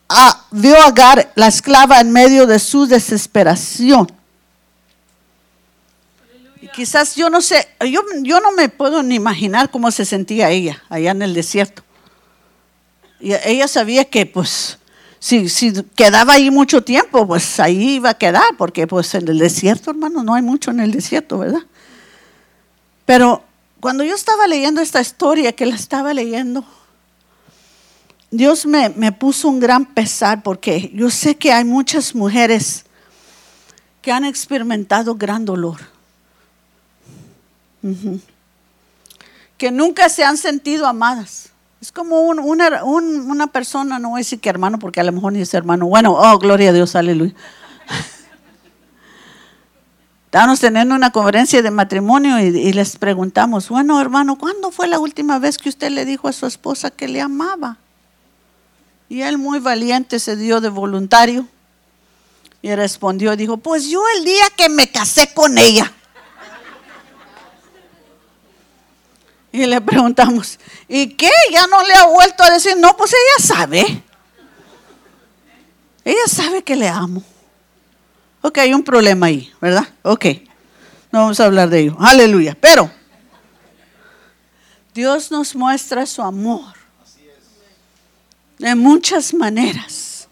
a, 0.08 0.86
Agar, 0.86 1.32
la 1.34 1.46
esclava, 1.46 2.00
en 2.00 2.12
medio 2.12 2.46
de 2.46 2.58
su 2.58 2.86
desesperación. 2.86 4.12
Y 6.60 6.68
quizás 6.68 7.16
yo 7.16 7.30
no 7.30 7.40
sé, 7.40 7.66
yo, 7.90 8.02
yo 8.20 8.40
no 8.40 8.52
me 8.52 8.68
puedo 8.68 9.02
ni 9.02 9.14
imaginar 9.14 9.70
cómo 9.70 9.90
se 9.90 10.04
sentía 10.04 10.50
ella 10.50 10.82
allá 10.90 11.12
en 11.12 11.22
el 11.22 11.34
desierto. 11.34 11.82
Y 13.20 13.32
ella 13.32 13.68
sabía 13.68 14.04
que 14.04 14.26
pues 14.26 14.78
si, 15.18 15.48
si, 15.48 15.72
quedaba 15.94 16.34
ahí 16.34 16.50
mucho 16.50 16.82
tiempo, 16.82 17.26
pues 17.26 17.58
ahí 17.60 17.94
iba 17.94 18.10
a 18.10 18.14
quedar, 18.14 18.56
porque 18.58 18.86
pues 18.86 19.14
en 19.14 19.28
el 19.28 19.38
desierto, 19.38 19.92
hermano, 19.92 20.22
no 20.22 20.34
hay 20.34 20.42
mucho 20.42 20.72
en 20.72 20.80
el 20.80 20.90
desierto, 20.90 21.38
¿verdad? 21.38 21.62
Pero 23.06 23.44
cuando 23.80 24.04
yo 24.04 24.14
estaba 24.14 24.46
leyendo 24.46 24.80
esta 24.80 25.00
historia, 25.00 25.52
que 25.52 25.64
la 25.64 25.76
estaba 25.76 26.12
leyendo, 26.12 26.64
Dios 28.32 28.64
me, 28.64 29.12
puso 29.12 29.46
un 29.46 29.60
gran 29.60 29.84
pesar 29.84 30.42
porque 30.42 30.90
yo 30.94 31.10
sé 31.10 31.36
que 31.36 31.52
hay 31.52 31.66
muchas 31.66 32.14
mujeres 32.14 32.86
que 34.00 34.10
han 34.10 34.24
experimentado 34.24 35.16
gran 35.16 35.44
dolor. 35.44 35.78
Que 39.58 39.70
nunca 39.70 40.08
se 40.08 40.24
han 40.24 40.38
sentido 40.38 40.86
amadas. 40.86 41.50
Es 41.82 41.92
como 41.92 42.22
una, 42.22 42.82
una, 42.84 43.48
persona, 43.48 43.98
no 43.98 44.10
voy 44.10 44.20
a 44.20 44.24
decir 44.24 44.40
que 44.40 44.48
hermano, 44.48 44.78
porque 44.78 45.00
a 45.00 45.04
lo 45.04 45.12
mejor 45.12 45.34
ni 45.34 45.42
es 45.42 45.52
hermano. 45.52 45.86
Bueno, 45.86 46.14
oh, 46.14 46.38
gloria 46.38 46.70
a 46.70 46.72
Dios, 46.72 46.96
aleluya. 46.96 47.34
Estábamos 50.24 50.58
teniendo 50.58 50.94
una 50.94 51.10
conferencia 51.10 51.60
de 51.60 51.70
matrimonio 51.70 52.40
y, 52.40 52.44
y, 52.44 52.72
les 52.72 52.96
preguntamos, 52.96 53.68
bueno, 53.68 54.00
hermano, 54.00 54.38
¿cuándo 54.38 54.70
fue 54.70 54.88
la 54.88 54.98
última 54.98 55.38
vez 55.38 55.58
que 55.58 55.68
usted 55.68 55.90
le 55.90 56.06
dijo 56.06 56.28
a 56.28 56.32
su 56.32 56.46
esposa 56.46 56.90
que 56.90 57.08
le 57.08 57.20
amaba? 57.20 57.76
Y 59.12 59.20
él 59.20 59.36
muy 59.36 59.58
valiente 59.58 60.18
se 60.18 60.36
dio 60.36 60.62
de 60.62 60.70
voluntario 60.70 61.46
y 62.62 62.74
respondió, 62.74 63.36
dijo, 63.36 63.58
pues 63.58 63.86
yo 63.86 64.02
el 64.16 64.24
día 64.24 64.44
que 64.56 64.70
me 64.70 64.90
casé 64.90 65.34
con 65.34 65.58
ella. 65.58 65.92
Y 69.52 69.66
le 69.66 69.82
preguntamos, 69.82 70.58
¿y 70.88 71.08
qué? 71.08 71.28
¿Ya 71.50 71.66
no 71.66 71.82
le 71.82 71.92
ha 71.92 72.06
vuelto 72.06 72.42
a 72.42 72.52
decir? 72.52 72.74
No, 72.78 72.96
pues 72.96 73.12
ella 73.12 73.46
sabe. 73.46 74.02
Ella 76.06 76.26
sabe 76.26 76.62
que 76.62 76.74
le 76.74 76.88
amo. 76.88 77.22
Ok, 78.40 78.56
hay 78.56 78.72
un 78.72 78.82
problema 78.82 79.26
ahí, 79.26 79.52
¿verdad? 79.60 79.86
Ok, 80.04 80.24
no 81.10 81.18
vamos 81.18 81.38
a 81.38 81.44
hablar 81.44 81.68
de 81.68 81.80
ello. 81.80 81.96
Aleluya. 82.00 82.56
Pero 82.58 82.90
Dios 84.94 85.30
nos 85.30 85.54
muestra 85.54 86.06
su 86.06 86.22
amor 86.22 86.81
de 88.62 88.76
muchas 88.76 89.34
maneras. 89.34 90.28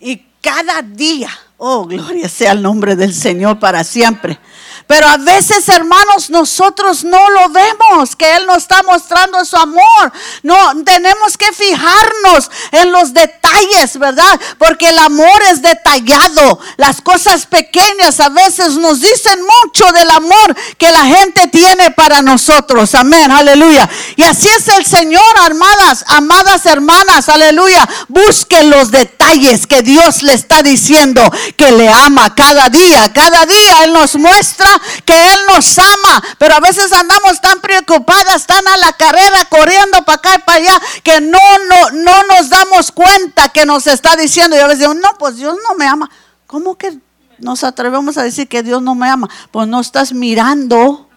Y 0.00 0.26
cada 0.40 0.82
día, 0.82 1.30
oh, 1.56 1.86
gloria 1.86 2.28
sea 2.28 2.52
el 2.52 2.62
nombre 2.62 2.96
del 2.96 3.14
Señor 3.14 3.60
para 3.60 3.84
siempre. 3.84 4.38
Pero 4.86 5.08
a 5.08 5.16
veces, 5.16 5.68
hermanos, 5.68 6.30
nosotros 6.30 7.02
no 7.02 7.30
lo 7.30 7.48
vemos, 7.48 8.14
que 8.14 8.36
Él 8.36 8.46
nos 8.46 8.58
está 8.58 8.82
mostrando 8.84 9.44
su 9.44 9.56
amor. 9.56 10.12
No, 10.44 10.56
tenemos 10.84 11.36
que 11.36 11.52
fijarnos 11.52 12.50
en 12.70 12.92
los 12.92 13.12
detalles, 13.12 13.98
¿verdad? 13.98 14.40
Porque 14.58 14.88
el 14.88 14.98
amor 14.98 15.42
es 15.50 15.60
detallado. 15.60 16.60
Las 16.76 17.00
cosas 17.00 17.46
pequeñas 17.46 18.20
a 18.20 18.28
veces 18.28 18.76
nos 18.76 19.00
dicen 19.00 19.40
mucho 19.64 19.90
del 19.92 20.08
amor 20.10 20.56
que 20.78 20.90
la 20.92 21.04
gente 21.04 21.48
tiene 21.48 21.90
para 21.90 22.22
nosotros. 22.22 22.94
Amén, 22.94 23.30
aleluya. 23.32 23.88
Y 24.14 24.22
así 24.22 24.46
es 24.48 24.68
el 24.68 24.86
Señor, 24.86 25.22
amadas, 25.44 26.04
amadas 26.06 26.64
hermanas, 26.64 27.28
aleluya. 27.28 27.88
Busquen 28.06 28.70
los 28.70 28.92
detalles 28.92 29.66
que 29.66 29.82
Dios 29.82 30.22
le 30.22 30.34
está 30.34 30.62
diciendo 30.62 31.22
que 31.56 31.72
le 31.72 31.88
ama 31.88 32.34
cada 32.36 32.68
día. 32.68 33.12
Cada 33.12 33.46
día 33.46 33.84
Él 33.84 33.92
nos 33.92 34.14
muestra 34.14 34.75
que 35.04 35.32
Él 35.32 35.38
nos 35.52 35.78
ama, 35.78 36.22
pero 36.38 36.54
a 36.54 36.60
veces 36.60 36.92
andamos 36.92 37.40
tan 37.40 37.60
preocupadas, 37.60 38.46
tan 38.46 38.66
a 38.66 38.76
la 38.76 38.92
carrera, 38.92 39.44
corriendo 39.48 40.02
para 40.04 40.16
acá 40.16 40.34
y 40.36 40.38
para 40.38 40.58
allá, 40.58 40.82
que 41.02 41.20
no, 41.20 41.38
no, 41.68 41.90
no 41.90 42.22
nos 42.24 42.50
damos 42.50 42.92
cuenta 42.92 43.48
que 43.48 43.66
nos 43.66 43.86
está 43.86 44.16
diciendo. 44.16 44.56
Y 44.56 44.60
a 44.60 44.66
veces 44.66 44.80
digo, 44.80 44.94
no, 44.94 45.16
pues 45.18 45.36
Dios 45.36 45.56
no 45.68 45.74
me 45.76 45.86
ama. 45.86 46.10
¿Cómo 46.46 46.76
que 46.76 46.98
nos 47.38 47.64
atrevemos 47.64 48.16
a 48.18 48.22
decir 48.22 48.48
que 48.48 48.62
Dios 48.62 48.82
no 48.82 48.94
me 48.94 49.08
ama? 49.08 49.28
Pues 49.50 49.68
no 49.68 49.80
estás 49.80 50.12
mirando 50.12 51.08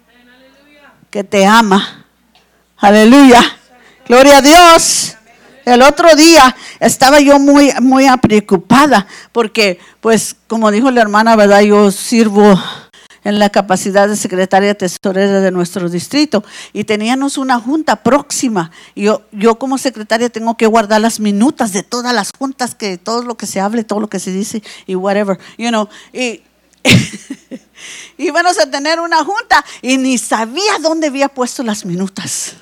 que 1.10 1.24
te 1.24 1.46
ama. 1.46 2.06
Aleluya. 2.78 3.42
Gloria 4.08 4.38
a 4.38 4.42
Dios. 4.42 5.16
El 5.66 5.84
otro 5.84 6.16
día 6.16 6.56
estaba 6.80 7.20
yo 7.20 7.38
muy, 7.38 7.72
muy 7.82 8.06
preocupada 8.22 9.06
porque, 9.32 9.80
pues, 10.02 10.36
como 10.48 10.72
dijo 10.72 10.90
la 10.90 11.02
hermana, 11.02 11.36
¿verdad? 11.36 11.62
Yo 11.62 11.92
sirvo 11.92 12.60
en 13.24 13.40
la 13.40 13.50
capacidad 13.50 14.08
de 14.08 14.16
secretaria 14.16 14.76
tesorera 14.76 15.42
de 15.42 15.52
nuestro 15.52 15.90
distrito 15.90 16.44
y 16.74 16.84
teníamos 16.84 17.38
una 17.38 17.60
junta 17.60 17.98
próxima. 17.98 18.72
Yo, 18.96 19.24
yo 19.32 19.60
como 19.60 19.78
secretaria 19.78 20.30
tengo 20.30 20.56
que 20.58 20.68
guardar 20.68 21.02
las 21.02 21.20
minutas 21.20 21.74
de 21.74 21.84
todas 21.84 22.14
las 22.14 22.32
juntas, 22.38 22.76
que 22.76 22.98
todo 22.98 23.24
lo 23.24 23.36
que 23.36 23.46
se 23.46 23.60
hable, 23.60 23.84
todo 23.84 24.00
lo 24.00 24.10
que 24.10 24.20
se 24.20 24.32
dice 24.32 24.64
y 24.86 24.96
whatever, 24.96 25.38
you 25.58 25.70
know. 25.70 25.88
Y 26.14 26.42
íbamos 28.18 28.58
a 28.60 28.70
tener 28.70 29.00
una 29.00 29.24
junta 29.24 29.64
y 29.82 29.98
ni 29.98 30.18
sabía 30.18 30.80
dónde 30.82 31.08
había 31.08 31.30
puesto 31.30 31.64
las 31.64 31.86
minutas. 31.86 32.54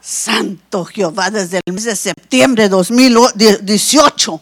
Santo 0.00 0.84
Jehová, 0.84 1.30
desde 1.30 1.60
el 1.64 1.72
mes 1.72 1.84
de 1.84 1.96
septiembre 1.96 2.64
de 2.64 2.68
2018 2.68 4.40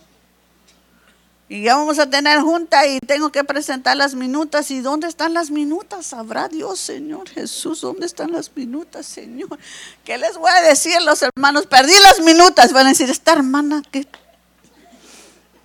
y 1.52 1.64
ya 1.64 1.76
vamos 1.76 1.98
a 1.98 2.08
tener 2.08 2.40
junta 2.40 2.86
y 2.86 2.98
tengo 3.00 3.30
que 3.30 3.44
presentar 3.44 3.94
las 3.94 4.14
minutas. 4.14 4.70
¿Y 4.70 4.80
dónde 4.80 5.06
están 5.06 5.34
las 5.34 5.50
minutas? 5.50 6.06
Sabrá 6.06 6.48
Dios, 6.48 6.80
Señor 6.80 7.28
Jesús, 7.28 7.82
¿dónde 7.82 8.06
están 8.06 8.32
las 8.32 8.56
minutas, 8.56 9.04
Señor? 9.04 9.58
¿Qué 10.02 10.16
les 10.16 10.38
voy 10.38 10.50
a 10.50 10.62
decir 10.62 10.94
los 11.02 11.20
hermanos? 11.20 11.66
Perdí 11.66 11.92
las 12.04 12.20
minutas. 12.20 12.72
Van 12.72 12.86
a 12.86 12.88
decir, 12.88 13.10
esta 13.10 13.34
hermana, 13.34 13.82
¿qué? 13.90 14.06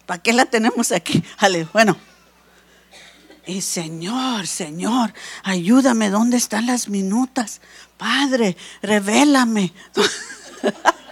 ¿para 0.06 0.22
qué 0.22 0.34
la 0.34 0.44
tenemos 0.44 0.92
aquí? 0.92 1.24
Ale, 1.38 1.66
bueno. 1.72 1.96
Y 3.46 3.62
Señor, 3.62 4.46
Señor, 4.46 5.14
ayúdame, 5.44 6.10
¿dónde 6.10 6.36
están 6.36 6.66
las 6.66 6.90
minutas? 6.90 7.62
Padre, 7.96 8.58
revélame. 8.82 9.72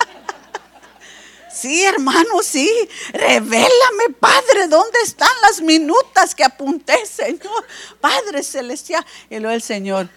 Sí, 1.55 1.85
hermano, 1.85 2.41
sí. 2.43 2.69
Revélame, 3.13 4.09
Padre, 4.19 4.67
¿dónde 4.69 4.99
están 5.03 5.29
las 5.41 5.61
minutas 5.61 6.35
que 6.35 6.43
apunté, 6.43 7.05
Señor? 7.05 7.65
Padre 8.01 8.43
celestial. 8.43 9.05
Y 9.29 9.39
luego 9.39 9.55
el 9.55 9.61
Señor, 9.61 10.09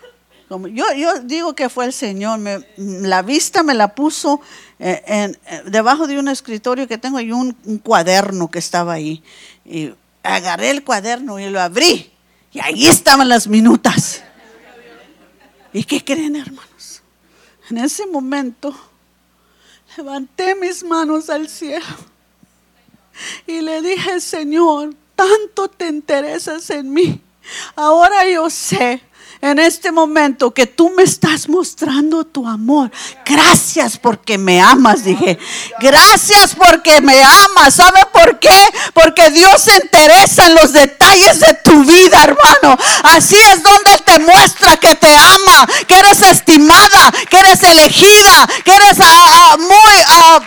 yo, 0.73 1.21
digo 1.23 1.55
que 1.55 1.69
fue 1.69 1.85
el 1.85 1.93
Señor, 1.93 2.41
la 2.77 3.23
vista 3.23 3.63
me 3.63 3.75
la 3.75 3.95
puso 3.95 4.41
eh, 4.81 5.03
eh, 5.07 5.63
debajo 5.67 6.09
de 6.09 6.19
un 6.19 6.27
escritorio 6.27 6.89
que 6.89 6.99
tengo 6.99 7.21
y 7.21 7.31
un, 7.31 7.57
un 7.65 7.79
cuaderno 7.79 8.51
que 8.51 8.59
estaba 8.59 8.95
ahí. 8.95 9.23
Y 9.65 9.95
agarré 10.25 10.71
el 10.71 10.83
cuaderno 10.83 11.39
y 11.39 11.49
lo 11.51 11.61
abrí. 11.61 12.11
Y 12.53 12.59
ahí 12.59 12.89
estaban 12.89 13.29
las 13.29 13.47
minutas. 13.47 14.25
¿Y 15.73 15.85
qué 15.85 16.05
creen, 16.05 16.35
hermanos? 16.35 17.03
En 17.71 17.79
ese 17.79 18.07
momento 18.07 18.75
levanté 19.99 20.55
mis 20.55 20.85
manos 20.85 21.29
al 21.29 21.49
cielo 21.49 21.85
y 23.49 23.61
le 23.61 23.83
dije, 23.83 24.21
Señor, 24.21 24.95
tanto 25.17 25.69
te 25.69 25.89
interesas 25.89 26.71
en 26.71 26.93
mí. 26.93 27.21
Ahora 27.75 28.25
yo 28.29 28.49
sé 28.49 29.03
en 29.41 29.59
este 29.59 29.93
momento 29.93 30.53
que 30.53 30.67
tú 30.67 30.91
me 30.91 31.03
estás 31.03 31.49
mostrando 31.49 32.25
tu 32.25 32.47
amor. 32.47 32.91
Gracias 33.25 33.97
porque 33.99 34.37
me 34.39 34.61
amas, 34.61 35.05
dije. 35.05 35.39
Gracias 35.81 36.55
porque 36.55 37.01
me 37.01 37.23
amas. 37.23 37.75
¿Sabe 37.75 38.01
por 38.13 38.39
qué? 38.39 38.59
Porque 38.95 39.31
Dios 39.31 39.63
se 39.63 39.75
interesa 39.77 40.47
en 40.47 40.55
los 40.55 40.73
detalles 40.73 41.41
de 41.41 41.55
tu 41.65 41.85
vida, 41.85 42.25
hermano. 42.25 42.77
Así 43.05 43.37
es 43.37 43.63
donde 43.63 43.93
Él 43.95 44.03
te 44.05 44.19
muestra 44.21 44.77
que 44.77 44.95
te 44.97 45.15
ama, 45.15 45.69
que 45.87 45.99
eres 45.99 46.23
estimada, 46.23 47.13
que 47.31 47.39
eres 47.39 47.63
elegida, 47.63 48.49
que 48.65 48.73
eres 48.73 48.99
ah, 49.01 49.53
ah, 49.53 49.57
muy 49.59 50.03
ah, 50.09 50.41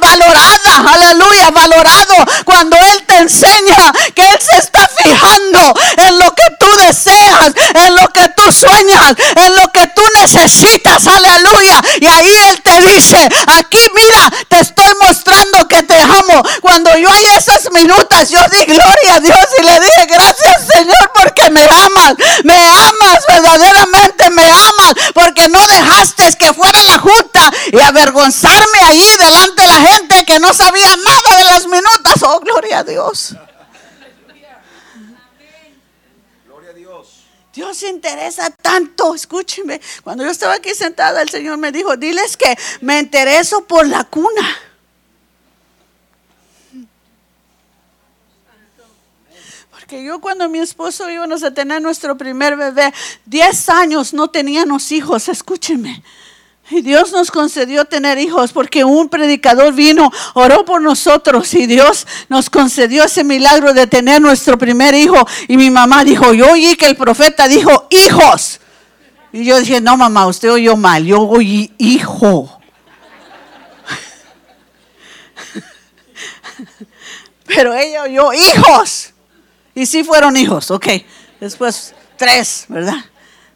valorada. 0.00 0.92
Aleluya, 0.92 1.50
valorado. 1.50 2.14
Cuando 2.44 2.76
Él 2.76 3.04
te 3.06 3.16
enseña 3.16 3.92
que 4.14 4.22
Él 4.22 4.38
se 4.40 4.58
está 4.58 4.88
fijando 5.02 5.74
en 5.96 6.18
lo 6.18 6.34
que 6.34 6.44
tú 6.58 6.66
deseas, 6.86 7.25
en 7.74 7.94
lo 7.96 8.08
que 8.08 8.28
tú 8.36 8.52
sueñas, 8.52 9.14
en 9.34 9.54
lo 9.56 9.70
que 9.72 9.86
tú 9.88 10.02
necesitas, 10.20 11.06
aleluya. 11.06 11.82
Y 12.00 12.06
ahí 12.06 12.34
Él 12.50 12.62
te 12.62 12.80
dice, 12.82 13.28
aquí 13.58 13.80
mira, 13.94 14.30
te 14.48 14.60
estoy 14.60 14.92
mostrando 15.02 15.68
que 15.68 15.82
te 15.82 16.00
amo. 16.00 16.42
Cuando 16.60 16.96
yo 16.96 17.10
hay 17.10 17.24
esas 17.36 17.70
minutas, 17.72 18.30
yo 18.30 18.40
di 18.50 18.64
gloria 18.64 19.14
a 19.14 19.20
Dios 19.20 19.46
y 19.58 19.62
le 19.64 19.80
dije, 19.80 20.06
gracias 20.08 20.66
Señor 20.74 21.10
porque 21.14 21.50
me 21.50 21.62
amas, 21.62 22.14
me 22.44 22.66
amas, 22.66 23.24
verdaderamente 23.28 24.30
me 24.30 24.50
amas, 24.50 24.94
porque 25.14 25.48
no 25.48 25.66
dejaste 25.66 26.26
que 26.38 26.52
fuera 26.52 26.82
la 26.84 26.98
junta 26.98 27.50
y 27.72 27.80
avergonzarme 27.80 28.78
allí 28.86 29.16
delante 29.18 29.62
de 29.62 29.68
la 29.68 29.80
gente 29.80 30.24
que 30.24 30.38
no 30.38 30.52
sabía 30.52 30.96
nada 30.96 31.38
de 31.38 31.44
las 31.44 31.66
minutas. 31.66 32.22
Oh, 32.22 32.40
gloria 32.40 32.80
a 32.80 32.84
Dios. 32.84 33.34
Dios 37.56 37.78
se 37.78 37.88
interesa 37.88 38.50
tanto. 38.50 39.14
Escúcheme, 39.14 39.80
cuando 40.04 40.22
yo 40.22 40.30
estaba 40.30 40.52
aquí 40.52 40.74
sentada, 40.74 41.22
el 41.22 41.30
Señor 41.30 41.56
me 41.56 41.72
dijo, 41.72 41.96
diles 41.96 42.36
que 42.36 42.54
me 42.82 42.98
intereso 42.98 43.64
por 43.64 43.86
la 43.86 44.04
cuna. 44.04 44.58
Porque 49.70 50.04
yo 50.04 50.20
cuando 50.20 50.50
mi 50.50 50.58
esposo 50.58 51.08
íbamos 51.08 51.42
a 51.44 51.54
tener 51.54 51.80
nuestro 51.80 52.18
primer 52.18 52.56
bebé, 52.56 52.92
10 53.24 53.68
años 53.70 54.12
no 54.12 54.28
teníamos 54.28 54.92
hijos, 54.92 55.30
escúcheme. 55.30 56.02
Y 56.68 56.82
Dios 56.82 57.12
nos 57.12 57.30
concedió 57.30 57.84
tener 57.84 58.18
hijos 58.18 58.52
porque 58.52 58.82
un 58.82 59.08
predicador 59.08 59.72
vino, 59.72 60.10
oró 60.34 60.64
por 60.64 60.82
nosotros 60.82 61.54
y 61.54 61.66
Dios 61.66 62.08
nos 62.28 62.50
concedió 62.50 63.04
ese 63.04 63.22
milagro 63.22 63.72
de 63.72 63.86
tener 63.86 64.20
nuestro 64.20 64.58
primer 64.58 64.92
hijo. 64.94 65.16
Y 65.46 65.56
mi 65.56 65.70
mamá 65.70 66.02
dijo, 66.02 66.34
yo 66.34 66.50
oí 66.50 66.74
que 66.74 66.86
el 66.86 66.96
profeta 66.96 67.46
dijo 67.46 67.86
hijos. 67.90 68.60
Y 69.32 69.44
yo 69.44 69.60
dije, 69.60 69.80
no 69.80 69.96
mamá, 69.96 70.26
usted 70.26 70.50
oyó 70.50 70.76
mal, 70.76 71.04
yo 71.04 71.22
oí 71.22 71.72
hijo. 71.78 72.60
Pero 77.46 77.74
ella 77.74 78.02
oyó 78.02 78.32
hijos. 78.32 79.12
Y 79.72 79.86
sí 79.86 80.02
fueron 80.02 80.36
hijos, 80.36 80.72
ok. 80.72 80.88
Después 81.38 81.94
tres, 82.16 82.64
¿verdad? 82.68 83.04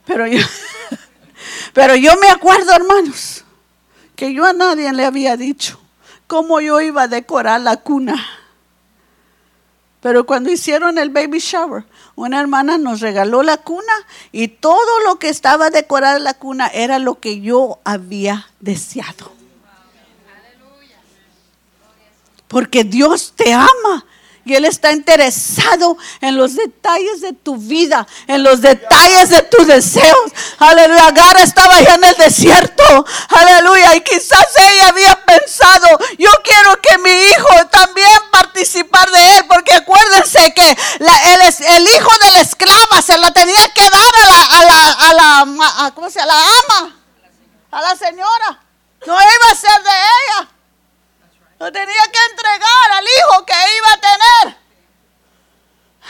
Pero 0.05 0.29
yo... 0.29 0.39
Pero 1.73 1.97
yo 1.97 2.13
me 2.17 2.29
acuerdo, 2.29 2.73
hermanos, 2.73 3.45
que 4.17 4.33
yo 4.35 4.45
a 4.45 4.53
nadie 4.53 4.93
le 4.93 5.05
había 5.05 5.37
dicho 5.37 5.81
cómo 6.27 6.61
yo 6.61 6.81
iba 6.81 7.03
a 7.03 7.09
decorar 7.09 7.61
la 7.61 7.77
cuna. 7.79 8.25
Pero 10.01 10.25
cuando 10.25 10.51
hicieron 10.51 10.99
el 10.99 11.11
baby 11.11 11.39
shower, 11.39 11.85
una 12.15 12.41
hermana 12.41 12.79
nos 12.79 13.01
regaló 13.01 13.43
la 13.43 13.59
cuna 13.59 13.93
y 14.33 14.49
todo 14.49 15.01
lo 15.07 15.19
que 15.19 15.29
estaba 15.29 15.71
decorado 15.71 16.17
en 16.17 16.25
la 16.25 16.35
cuna 16.35 16.69
era 16.69 16.99
lo 16.99 17.21
que 17.21 17.41
yo 17.41 17.79
había 17.85 18.47
deseado. 18.61 19.33
Porque 22.49 22.83
Dios 22.83 23.35
te 23.37 23.53
ama 23.53 24.05
y 24.51 24.57
Él 24.57 24.65
está 24.65 24.91
interesado 24.91 25.97
en 26.21 26.37
los 26.37 26.57
detalles 26.57 27.21
de 27.21 27.33
tu 27.33 27.57
vida, 27.57 28.07
en 28.27 28.43
los 28.43 28.61
detalles 28.61 29.29
de 29.29 29.43
tus 29.43 29.67
deseos. 29.67 30.33
Aleluya. 30.59 31.07
Agar 31.07 31.37
estaba 31.39 31.77
allá 31.77 31.95
en 31.95 32.05
el 32.05 32.17
desierto. 32.17 33.07
Aleluya. 33.29 33.95
Y 33.95 34.01
quizás 34.01 34.47
ella 34.57 34.89
había 34.89 35.25
pensado, 35.25 35.87
yo 36.19 36.31
quiero 36.43 36.81
que 36.81 36.99
mi 36.99 37.11
hijo 37.11 37.67
también 37.71 38.09
participar 38.33 39.09
de 39.11 39.39
él. 39.39 39.45
Porque 39.49 39.73
acuérdense 39.73 40.53
que 40.53 40.77
hijo 41.97 42.11
de 42.25 42.31
la 42.33 42.41
esclava 42.41 43.03
se 43.03 43.17
lo 43.19 43.33
tenía 43.33 43.69
que 43.75 43.83
dar 43.83 44.15
a 44.23 44.27
la, 44.27 44.45
a 44.45 44.65
la, 44.65 44.91
a 44.93 45.15
la, 45.15 45.93
¿cómo 45.95 46.11
se 46.11 46.19
llama? 46.19 46.33
A 46.33 46.37
la 46.37 46.45
ama. 46.45 46.97
A 47.71 47.83
la 47.83 47.97
señora. 47.97 48.63
No 49.07 49.15
iba 49.15 49.51
a 49.53 49.55
ser 49.55 49.83
de 49.83 49.91
ella. 49.91 50.49
Lo 51.59 51.73
tenía 51.73 52.03
que 52.13 52.19
entregar 52.31 52.93
al 52.93 53.05
hijo 53.05 53.47
que 53.47 53.55
iba 53.77 53.93
a 53.93 54.01
tener. 54.01 54.57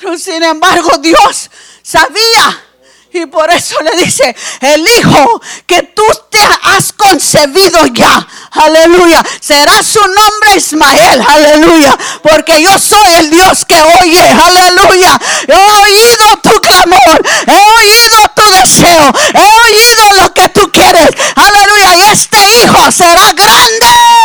Pero 0.00 0.18
sin 0.40 0.48
embargo 0.48 0.96
Dios 0.98 1.50
sabía. 1.82 2.64
Y 3.12 3.26
por 3.26 3.50
eso 3.50 3.74
le 3.82 4.04
dice, 4.04 4.34
el 4.60 4.86
hijo 4.86 5.42
que 5.66 5.82
tú 5.82 6.04
te 6.30 6.38
has 6.62 6.92
concebido 6.92 7.84
ya, 7.86 8.26
aleluya, 8.52 9.20
será 9.40 9.82
su 9.82 9.98
nombre 9.98 10.56
Ismael, 10.56 11.20
aleluya, 11.28 11.98
porque 12.22 12.62
yo 12.62 12.78
soy 12.78 13.14
el 13.14 13.30
Dios 13.30 13.64
que 13.66 13.82
oye, 13.82 14.22
aleluya. 14.22 15.20
He 15.48 15.72
oído 15.82 16.36
tu 16.40 16.60
clamor, 16.60 17.22
he 17.48 17.80
oído 17.80 18.16
tu 18.36 18.50
deseo, 18.60 19.12
he 19.34 19.68
oído 19.68 20.22
lo 20.22 20.32
que 20.32 20.48
tú 20.50 20.70
quieres, 20.70 21.10
aleluya, 21.34 21.96
y 21.96 22.02
este 22.12 22.38
hijo 22.62 22.92
será 22.92 23.32
grande. 23.32 24.19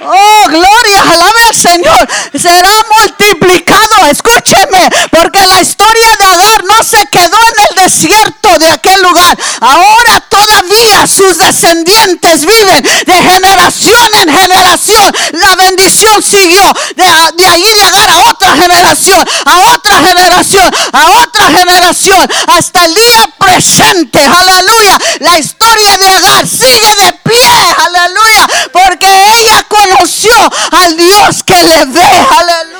Oh, 0.00 0.48
gloria, 0.48 1.02
alabe 1.02 1.40
al 1.48 1.54
Señor. 1.54 2.08
Será 2.34 2.70
multiplicado. 2.98 4.06
Escúcheme, 4.10 4.88
porque 5.10 5.44
la 5.46 5.60
historia 5.60 6.08
de 6.18 6.24
Agar 6.26 6.64
no 6.64 6.84
se 6.84 7.06
quedó 7.08 7.36
en 7.36 7.64
el 7.68 7.84
desierto 7.84 8.58
de 8.58 8.70
aquel 8.70 9.02
lugar. 9.02 9.36
Ahora 9.60 10.20
todavía 10.28 11.06
sus 11.06 11.36
descendientes 11.36 12.46
viven 12.46 12.82
de 12.82 13.12
generación 13.14 14.08
en 14.22 14.32
generación. 14.32 15.12
La 15.32 15.56
bendición 15.56 16.22
siguió 16.22 16.62
de, 16.96 17.04
de 17.34 17.46
allí 17.46 17.66
llegar 17.76 18.08
a 18.08 18.30
otra 18.30 18.52
generación, 18.54 19.28
a 19.44 19.74
otra 19.74 20.00
generación, 20.00 20.70
a 20.92 21.10
otra 21.22 21.50
generación, 21.50 22.30
hasta 22.46 22.84
el 22.84 22.94
día 22.94 23.28
presente. 23.38 24.24
Aleluya. 24.24 24.98
La 25.20 25.38
historia 25.38 25.98
de 25.98 26.08
Agar 26.08 26.46
sigue 26.48 26.94
de 27.04 27.12
pie. 27.24 27.74
Aleluya. 27.76 28.48
Porque 28.72 29.06
ella 29.38 29.66
conoció 29.68 30.27
al 30.46 30.96
Dios 30.96 31.42
que 31.42 31.54
le 31.54 31.84
ve. 31.86 32.26
Aleluya. 32.30 32.78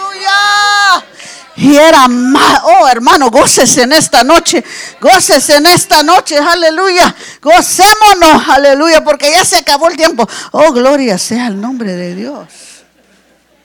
Y 1.56 1.76
era 1.76 2.06
más, 2.06 2.62
oh 2.62 2.86
hermano, 2.86 3.30
goces 3.30 3.76
en 3.78 3.92
esta 3.92 4.22
noche, 4.22 4.64
goces 5.00 5.50
en 5.50 5.66
esta 5.66 6.04
noche, 6.04 6.38
aleluya, 6.38 7.12
gocémonos, 7.42 8.48
aleluya, 8.48 9.02
porque 9.02 9.32
ya 9.32 9.44
se 9.44 9.56
acabó 9.56 9.88
el 9.88 9.96
tiempo. 9.96 10.28
Oh, 10.52 10.70
gloria 10.72 11.18
sea 11.18 11.48
el 11.48 11.60
nombre 11.60 11.94
de 11.94 12.14
Dios. 12.14 12.46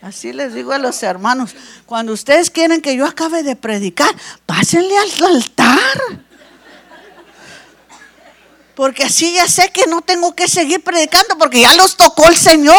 Así 0.01 0.33
les 0.33 0.55
digo 0.55 0.73
a 0.73 0.79
los 0.79 1.03
hermanos, 1.03 1.51
cuando 1.85 2.13
ustedes 2.13 2.49
quieren 2.49 2.81
que 2.81 2.95
yo 2.95 3.05
acabe 3.05 3.43
de 3.43 3.55
predicar, 3.55 4.13
pásenle 4.47 4.97
al 4.97 5.25
altar. 5.25 6.01
Porque 8.75 9.03
así 9.03 9.33
ya 9.35 9.47
sé 9.47 9.69
que 9.69 9.85
no 9.85 10.01
tengo 10.01 10.35
que 10.35 10.47
seguir 10.47 10.83
predicando 10.83 11.37
porque 11.37 11.61
ya 11.61 11.75
los 11.75 11.95
tocó 11.95 12.27
el 12.27 12.35
Señor. 12.35 12.75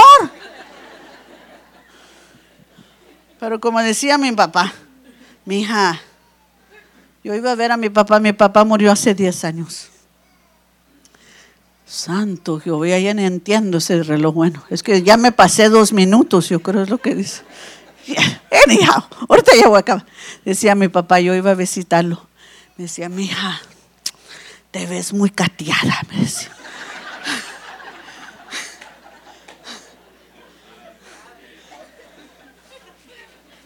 Pero 3.44 3.60
como 3.60 3.78
decía 3.82 4.16
mi 4.16 4.32
papá, 4.32 4.72
mi 5.44 5.60
hija, 5.60 6.00
yo 7.22 7.34
iba 7.34 7.52
a 7.52 7.54
ver 7.54 7.72
a 7.72 7.76
mi 7.76 7.90
papá, 7.90 8.18
mi 8.18 8.32
papá 8.32 8.64
murió 8.64 8.90
hace 8.90 9.14
10 9.14 9.44
años. 9.44 9.90
Santo 11.84 12.58
Jehová, 12.58 12.98
ya 12.98 13.12
ni 13.12 13.26
entiendo 13.26 13.76
ese 13.76 14.02
reloj. 14.02 14.34
Bueno, 14.34 14.64
es 14.70 14.82
que 14.82 15.02
ya 15.02 15.18
me 15.18 15.30
pasé 15.30 15.68
dos 15.68 15.92
minutos, 15.92 16.48
yo 16.48 16.60
creo 16.60 16.84
es 16.84 16.88
lo 16.88 16.96
que 16.96 17.14
dice. 17.14 17.42
Anyhow, 18.66 19.02
ahorita 19.28 19.52
ya 19.60 19.68
voy 19.68 19.76
a 19.76 19.80
acabar. 19.80 20.06
Decía 20.46 20.74
mi 20.74 20.88
papá, 20.88 21.20
yo 21.20 21.34
iba 21.34 21.50
a 21.50 21.54
visitarlo. 21.54 22.26
Me 22.78 22.84
decía, 22.84 23.10
mi 23.10 23.24
hija, 23.24 23.60
te 24.70 24.86
ves 24.86 25.12
muy 25.12 25.28
cateada, 25.28 26.00
me 26.10 26.22
decía. 26.22 26.50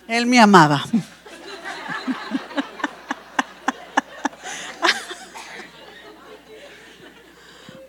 Él 0.09 0.27
me 0.27 0.41
amaba. 0.41 0.85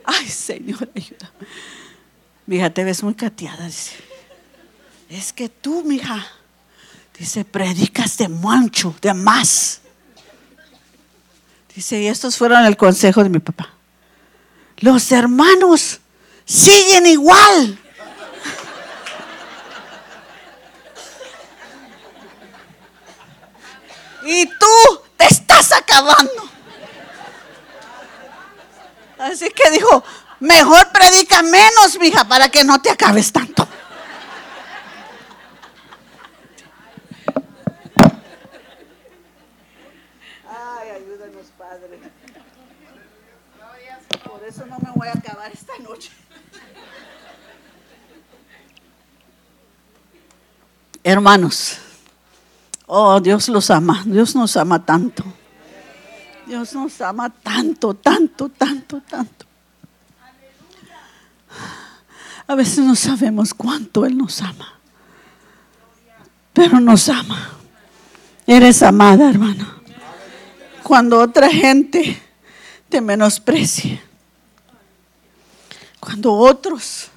Ay, 0.03 0.27
Señor, 0.27 0.89
ayúdame. 0.93 1.47
Mija, 2.45 2.69
te 2.69 2.84
ves 2.84 3.01
muy 3.03 3.13
cateada, 3.13 3.65
dice. 3.65 3.93
Es 5.10 5.32
que 5.32 5.47
tú, 5.49 5.84
mija, 5.84 6.27
dice, 7.17 7.45
predicas 7.45 8.17
de 8.17 8.27
mucho, 8.27 8.93
de 9.01 9.13
más. 9.13 9.82
Dice, 11.73 12.01
y 12.01 12.08
estos 12.08 12.36
fueron 12.36 12.65
el 12.65 12.75
consejo 12.75 13.23
de 13.23 13.29
mi 13.29 13.39
papá. 13.39 13.69
Los 14.79 15.12
hermanos 15.12 16.01
siguen 16.43 17.05
igual. 17.05 17.79
Y 24.31 24.45
tú 24.45 25.01
te 25.17 25.25
estás 25.25 25.71
acabando. 25.71 26.47
Así 29.17 29.49
que 29.49 29.71
dijo, 29.71 30.03
mejor 30.39 30.91
predica 30.91 31.41
menos, 31.41 31.97
mija, 31.99 32.25
para 32.25 32.47
que 32.49 32.63
no 32.63 32.79
te 32.79 32.91
acabes 32.91 33.33
tanto. 33.33 33.67
Ay, 40.47 40.89
ayúdanos, 40.91 41.47
Padre. 41.57 41.99
Por 44.23 44.43
eso 44.43 44.65
no 44.67 44.77
me 44.77 44.91
voy 44.93 45.07
a 45.07 45.13
acabar 45.13 45.51
esta 45.51 45.75
noche. 45.79 46.11
Hermanos, 51.03 51.79
Oh, 52.91 53.19
Dios 53.19 53.48
los 53.50 53.69
ama. 53.69 54.02
Dios 54.04 54.35
nos 54.35 54.58
ama 54.58 54.83
tanto. 54.83 55.23
Dios 56.48 56.73
nos 56.73 57.00
ama 57.02 57.29
tanto, 57.29 57.94
tanto, 57.94 58.50
tanto, 58.50 59.00
tanto. 59.02 59.46
A 62.48 62.56
veces 62.56 62.79
no 62.79 62.96
sabemos 62.96 63.54
cuánto 63.54 64.08
Él 64.08 64.17
nos 64.17 64.42
ama. 64.42 64.73
Pero 66.52 66.79
nos 66.79 67.08
ama. 67.10 67.52
Eres 68.48 68.81
amada, 68.81 69.29
hermana. 69.29 69.77
Cuando 70.81 71.19
otra 71.19 71.48
gente 71.48 72.19
te 72.90 73.02
menosprecie. 73.02 74.02
Cuando 76.00 76.33
otros 76.33 77.10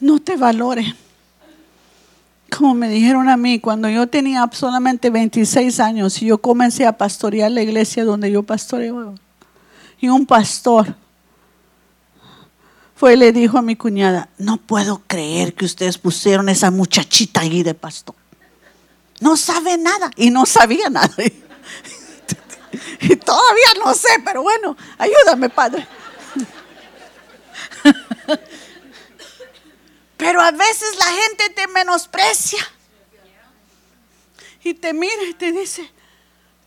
no 0.00 0.18
te 0.18 0.36
valoren 0.36 0.94
como 2.50 2.74
me 2.74 2.88
dijeron 2.88 3.28
a 3.28 3.36
mí, 3.36 3.60
cuando 3.60 3.88
yo 3.88 4.06
tenía 4.06 4.48
solamente 4.52 5.10
26 5.10 5.80
años 5.80 6.20
y 6.20 6.26
yo 6.26 6.38
comencé 6.38 6.86
a 6.86 6.96
pastorear 6.98 7.50
la 7.50 7.62
iglesia 7.62 8.04
donde 8.04 8.30
yo 8.30 8.42
pastoreo, 8.42 9.14
Y 10.00 10.08
un 10.08 10.26
pastor 10.26 10.94
fue 12.94 13.14
y 13.14 13.16
le 13.16 13.32
dijo 13.32 13.56
a 13.56 13.62
mi 13.62 13.76
cuñada, 13.76 14.28
no 14.36 14.58
puedo 14.58 15.02
creer 15.06 15.54
que 15.54 15.64
ustedes 15.64 15.96
pusieron 15.96 16.48
esa 16.50 16.70
muchachita 16.70 17.40
ahí 17.40 17.62
de 17.62 17.74
pastor. 17.74 18.14
No 19.20 19.36
sabe 19.36 19.78
nada. 19.78 20.10
Y 20.16 20.30
no 20.30 20.44
sabía 20.46 20.90
nada. 20.90 21.10
Y 23.00 23.16
todavía 23.16 23.66
no 23.84 23.92
sé, 23.94 24.08
pero 24.24 24.42
bueno, 24.42 24.76
ayúdame, 24.96 25.48
Padre. 25.48 25.88
Pero 30.20 30.42
a 30.42 30.50
veces 30.50 30.96
la 30.98 31.06
gente 31.06 31.48
te 31.50 31.66
menosprecia. 31.68 32.60
Y 34.62 34.74
te 34.74 34.92
mira 34.92 35.22
y 35.24 35.32
te 35.32 35.50
dice, 35.50 35.90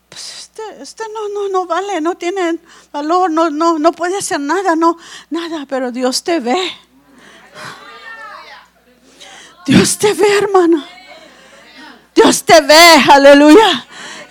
pues 0.09 0.39
este, 0.39 0.81
este, 0.81 1.03
no, 1.13 1.29
no, 1.29 1.49
no 1.49 1.67
vale, 1.67 2.01
no 2.01 2.17
tiene 2.17 2.57
valor, 2.91 3.29
no, 3.29 3.51
no, 3.51 3.77
no 3.77 3.91
puede 3.91 4.17
hacer 4.17 4.39
nada, 4.39 4.75
no, 4.75 4.97
nada, 5.29 5.67
pero 5.69 5.91
Dios 5.91 6.23
te 6.23 6.39
ve. 6.39 6.71
Dios 9.67 9.99
te 9.99 10.13
ve, 10.13 10.37
hermano. 10.39 10.83
Dios 12.15 12.43
te 12.43 12.59
ve, 12.59 13.03
aleluya. 13.07 13.85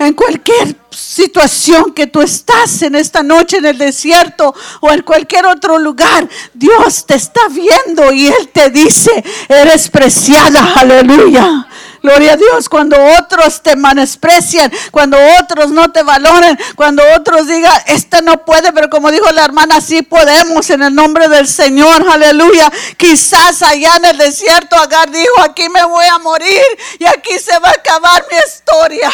En 0.06 0.14
cualquier 0.14 0.74
situación 0.90 1.92
que 1.92 2.08
tú 2.08 2.22
estás 2.22 2.82
en 2.82 2.96
esta 2.96 3.22
noche 3.22 3.58
en 3.58 3.66
el 3.66 3.78
desierto 3.78 4.52
o 4.80 4.90
en 4.90 5.02
cualquier 5.02 5.46
otro 5.46 5.78
lugar, 5.78 6.28
Dios 6.52 7.06
te 7.06 7.14
está 7.14 7.42
viendo 7.48 8.12
y 8.12 8.26
Él 8.26 8.48
te 8.52 8.70
dice, 8.70 9.24
eres 9.48 9.88
preciada, 9.88 10.72
aleluya. 10.74 11.68
Gloria 12.02 12.32
a 12.32 12.36
Dios, 12.36 12.68
cuando 12.68 12.96
otros 13.16 13.62
te 13.62 13.76
menosprecian, 13.76 14.72
cuando 14.90 15.16
otros 15.40 15.70
no 15.70 15.92
te 15.92 16.02
valoren, 16.02 16.58
cuando 16.74 17.00
otros 17.16 17.46
digan, 17.46 17.80
este 17.86 18.22
no 18.22 18.44
puede, 18.44 18.72
pero 18.72 18.90
como 18.90 19.12
dijo 19.12 19.30
la 19.30 19.44
hermana, 19.44 19.80
sí 19.80 20.02
podemos 20.02 20.68
en 20.70 20.82
el 20.82 20.92
nombre 20.92 21.28
del 21.28 21.46
Señor, 21.46 22.04
aleluya. 22.10 22.72
Quizás 22.96 23.62
allá 23.62 23.94
en 23.98 24.06
el 24.06 24.18
desierto 24.18 24.74
Agar 24.74 25.12
dijo, 25.12 25.40
aquí 25.44 25.68
me 25.68 25.84
voy 25.84 26.06
a 26.06 26.18
morir 26.18 26.60
y 26.98 27.04
aquí 27.04 27.38
se 27.38 27.56
va 27.60 27.68
a 27.68 27.72
acabar 27.72 28.26
mi 28.28 28.36
historia. 28.48 29.12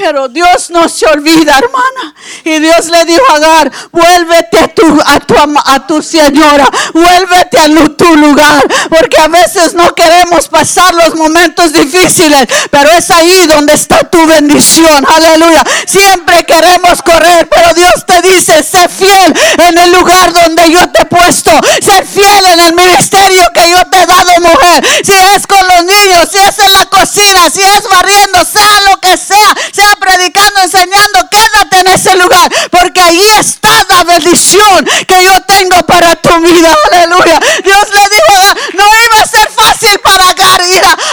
Pero 0.00 0.28
Dios 0.28 0.70
no 0.70 0.88
se 0.88 1.06
olvida, 1.06 1.58
hermana. 1.58 2.14
Y 2.44 2.58
Dios 2.60 2.86
le 2.86 3.04
dijo 3.04 3.22
a 3.30 3.36
Agar, 3.36 3.72
vuélvete 3.92 4.58
a 4.58 4.68
tu, 4.68 5.00
a 5.04 5.20
tu, 5.20 5.34
a 5.36 5.86
tu 5.86 6.02
señora, 6.02 6.68
vuélvete 6.92 7.58
a 7.58 7.68
tu 7.96 8.16
lugar. 8.16 8.66
Porque 8.88 9.20
a 9.20 9.28
veces 9.28 9.74
no 9.74 9.94
queremos 9.94 10.48
pasar 10.48 10.94
los 10.94 11.14
momentos 11.14 11.72
difíciles, 11.72 12.46
pero 12.70 12.90
es 12.90 13.10
ahí 13.10 13.46
donde 13.46 13.74
está 13.74 13.98
tu 14.10 14.24
bendición. 14.26 15.04
Aleluya. 15.06 15.64
Siempre 15.86 16.44
queremos 16.44 17.02
correr, 17.02 17.48
pero 17.48 17.74
Dios 17.74 18.04
te 18.06 18.22
dice, 18.22 18.62
sé 18.62 18.88
fiel 18.88 19.34
en 19.68 19.78
el 19.78 19.92
lugar 19.92 20.32
donde 20.32 20.70
yo 20.70 20.88
te 20.90 21.02
he 21.02 21.06
puesto. 21.06 21.50
Sé 21.80 22.04
fiel 22.04 22.44
en 22.52 22.60
el 22.60 22.74
ministerio 22.74 23.44
que 23.54 23.70
yo 23.70 23.84
te 23.90 23.98
he 23.98 24.06
dado, 24.06 24.32
mujer. 24.40 24.84
Si 25.04 25.12
es 25.12 25.46
con 25.46 25.66
los 25.66 25.84
niños, 25.84 26.28
si 26.30 26.38
es 26.38 26.58
en 26.58 26.72
la 26.72 26.86
cocina, 26.86 27.50
si 27.50 27.62
es 27.62 27.88
barriendo, 27.88 28.44
sea 28.44 28.80
lo 28.90 28.98
que 29.00 29.16
sea 29.16 29.48
sea 29.72 29.87
predicando, 29.96 30.60
enseñando, 30.60 31.28
quédate 31.30 31.78
en 31.80 31.88
ese 31.88 32.16
lugar, 32.16 32.50
porque 32.70 33.00
ahí 33.00 33.22
está 33.38 33.70
la 33.88 34.04
bendición 34.04 34.84
que 35.06 35.24
yo 35.24 35.40
tengo 35.42 35.82
para 35.86 36.14
tu 36.16 36.40
vida. 36.40 36.74
Aleluya. 36.92 37.40
Dios 37.64 37.88
le 37.90 38.08
dijo, 38.08 38.54
no 38.74 38.84
iba 38.84 39.22
a 39.22 39.26
ser 39.26 39.50
fácil 39.50 39.98
para 40.00 40.28
Agar 40.28 40.60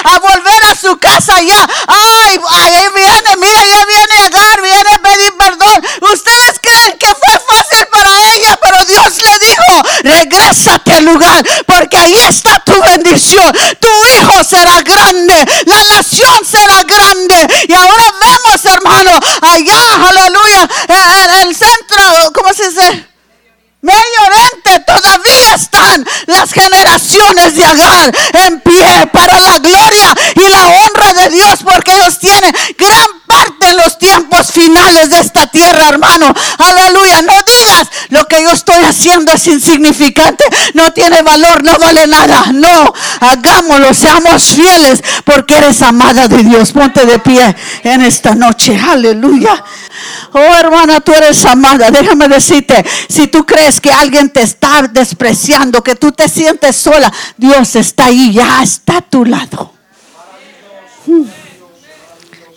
a, 0.03 0.19
volver 0.19 0.63
a 0.71 0.75
su 0.75 0.97
casa 0.97 1.41
ya. 1.41 1.67
Ay, 1.87 2.39
ahí 2.49 2.87
viene, 2.95 3.35
mira, 3.37 3.65
ya 3.65 3.85
viene 3.85 4.25
Agar, 4.25 4.61
viene 4.61 4.89
a 4.93 4.99
pedir 4.99 5.33
perdón. 5.37 5.85
Ustedes 6.13 6.59
creen 6.61 6.97
que 6.97 7.07
fue 7.07 7.39
fácil 7.47 7.85
para 7.87 8.09
ella, 8.33 8.59
pero 8.61 8.85
Dios 8.85 9.13
le 9.23 9.39
dijo, 9.39 9.83
regrésate 10.03 10.93
al 10.93 11.05
lugar, 11.05 11.45
porque 11.65 11.97
ahí 11.97 12.15
está 12.27 12.59
tu 12.59 12.81
bendición. 12.81 13.55
Tu 13.79 14.05
hijo 14.17 14.43
será 14.43 14.81
grande, 14.81 15.45
la 15.65 15.83
nación 15.95 16.45
será 16.45 16.83
grande. 16.83 17.47
Y 17.67 17.73
ahora 17.73 18.13
vemos 18.19 18.65
hermano, 18.65 19.19
allá, 19.41 20.07
aleluya, 20.07 20.69
en 20.87 21.47
el 21.47 21.55
centro, 21.55 22.31
¿cómo 22.33 22.53
se 22.53 22.69
dice? 22.69 23.07
Medio 23.81 24.19
Oriente 24.27 24.79
todavía 24.79 25.53
están 25.53 26.05
las 26.25 26.51
en 28.45 28.59
pie 28.61 29.07
para 29.11 29.39
la 29.39 29.59
gloria 29.59 30.15
y 30.35 30.49
la 30.49 30.67
honra 30.67 31.13
de 31.21 31.29
Dios 31.29 31.59
porque 31.63 31.93
ellos 31.93 32.19
tienen 32.19 32.53
gran 32.77 33.07
parte 33.25 33.69
en 33.69 33.77
los 33.77 33.97
tiempos 33.97 34.51
finales 34.51 35.09
de 35.09 35.19
esta 35.19 35.47
tierra, 35.47 35.89
hermano. 35.89 36.33
Aleluya. 36.57 37.21
No 37.21 37.33
digas 37.45 37.87
lo 38.09 38.25
que 38.27 38.41
yo 38.43 38.51
estoy 38.51 38.83
haciendo 38.83 39.31
es 39.33 39.47
insignificante, 39.47 40.43
no 40.73 40.91
tiene 40.93 41.21
valor, 41.21 41.63
no 41.63 41.77
vale 41.77 42.07
nada. 42.07 42.45
No, 42.53 42.93
hagámoslo, 43.19 43.93
seamos 43.93 44.43
fieles 44.43 45.03
porque 45.23 45.55
eres 45.57 45.81
amada 45.81 46.27
de 46.27 46.43
Dios. 46.43 46.71
Ponte 46.71 47.05
de 47.05 47.19
pie 47.19 47.55
en 47.83 48.01
esta 48.01 48.35
noche. 48.35 48.79
Aleluya. 48.79 49.63
Oh 50.33 50.39
hermana, 50.39 50.99
tú 50.99 51.13
eres 51.13 51.45
amada. 51.45 51.91
Déjame 51.91 52.27
decirte, 52.27 52.85
si 53.07 53.27
tú 53.27 53.45
crees 53.45 53.79
que 53.79 53.91
alguien 53.91 54.29
te 54.29 54.41
está 54.41 54.83
despreciando, 54.83 55.83
que 55.83 55.95
tú 55.95 56.11
te 56.11 56.27
sientes 56.27 56.75
sola, 56.75 57.11
Dios 57.37 57.75
está 57.75 58.05
ahí, 58.05 58.33
ya 58.33 58.61
está 58.63 58.97
a 58.97 59.01
tu 59.01 59.25
lado. 59.25 59.73
Hmm. 61.05 61.23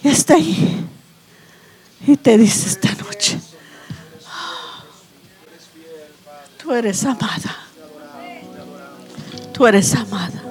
Ya 0.02 0.12
está 0.12 0.34
ahí. 0.34 0.86
Y 2.06 2.16
te 2.16 2.38
dice 2.38 2.68
esta 2.68 2.90
noche, 2.94 3.38
tú 6.56 6.72
eres 6.72 7.04
amada. 7.04 7.56
Tú 9.52 9.66
eres 9.66 9.94
amada. 9.94 10.47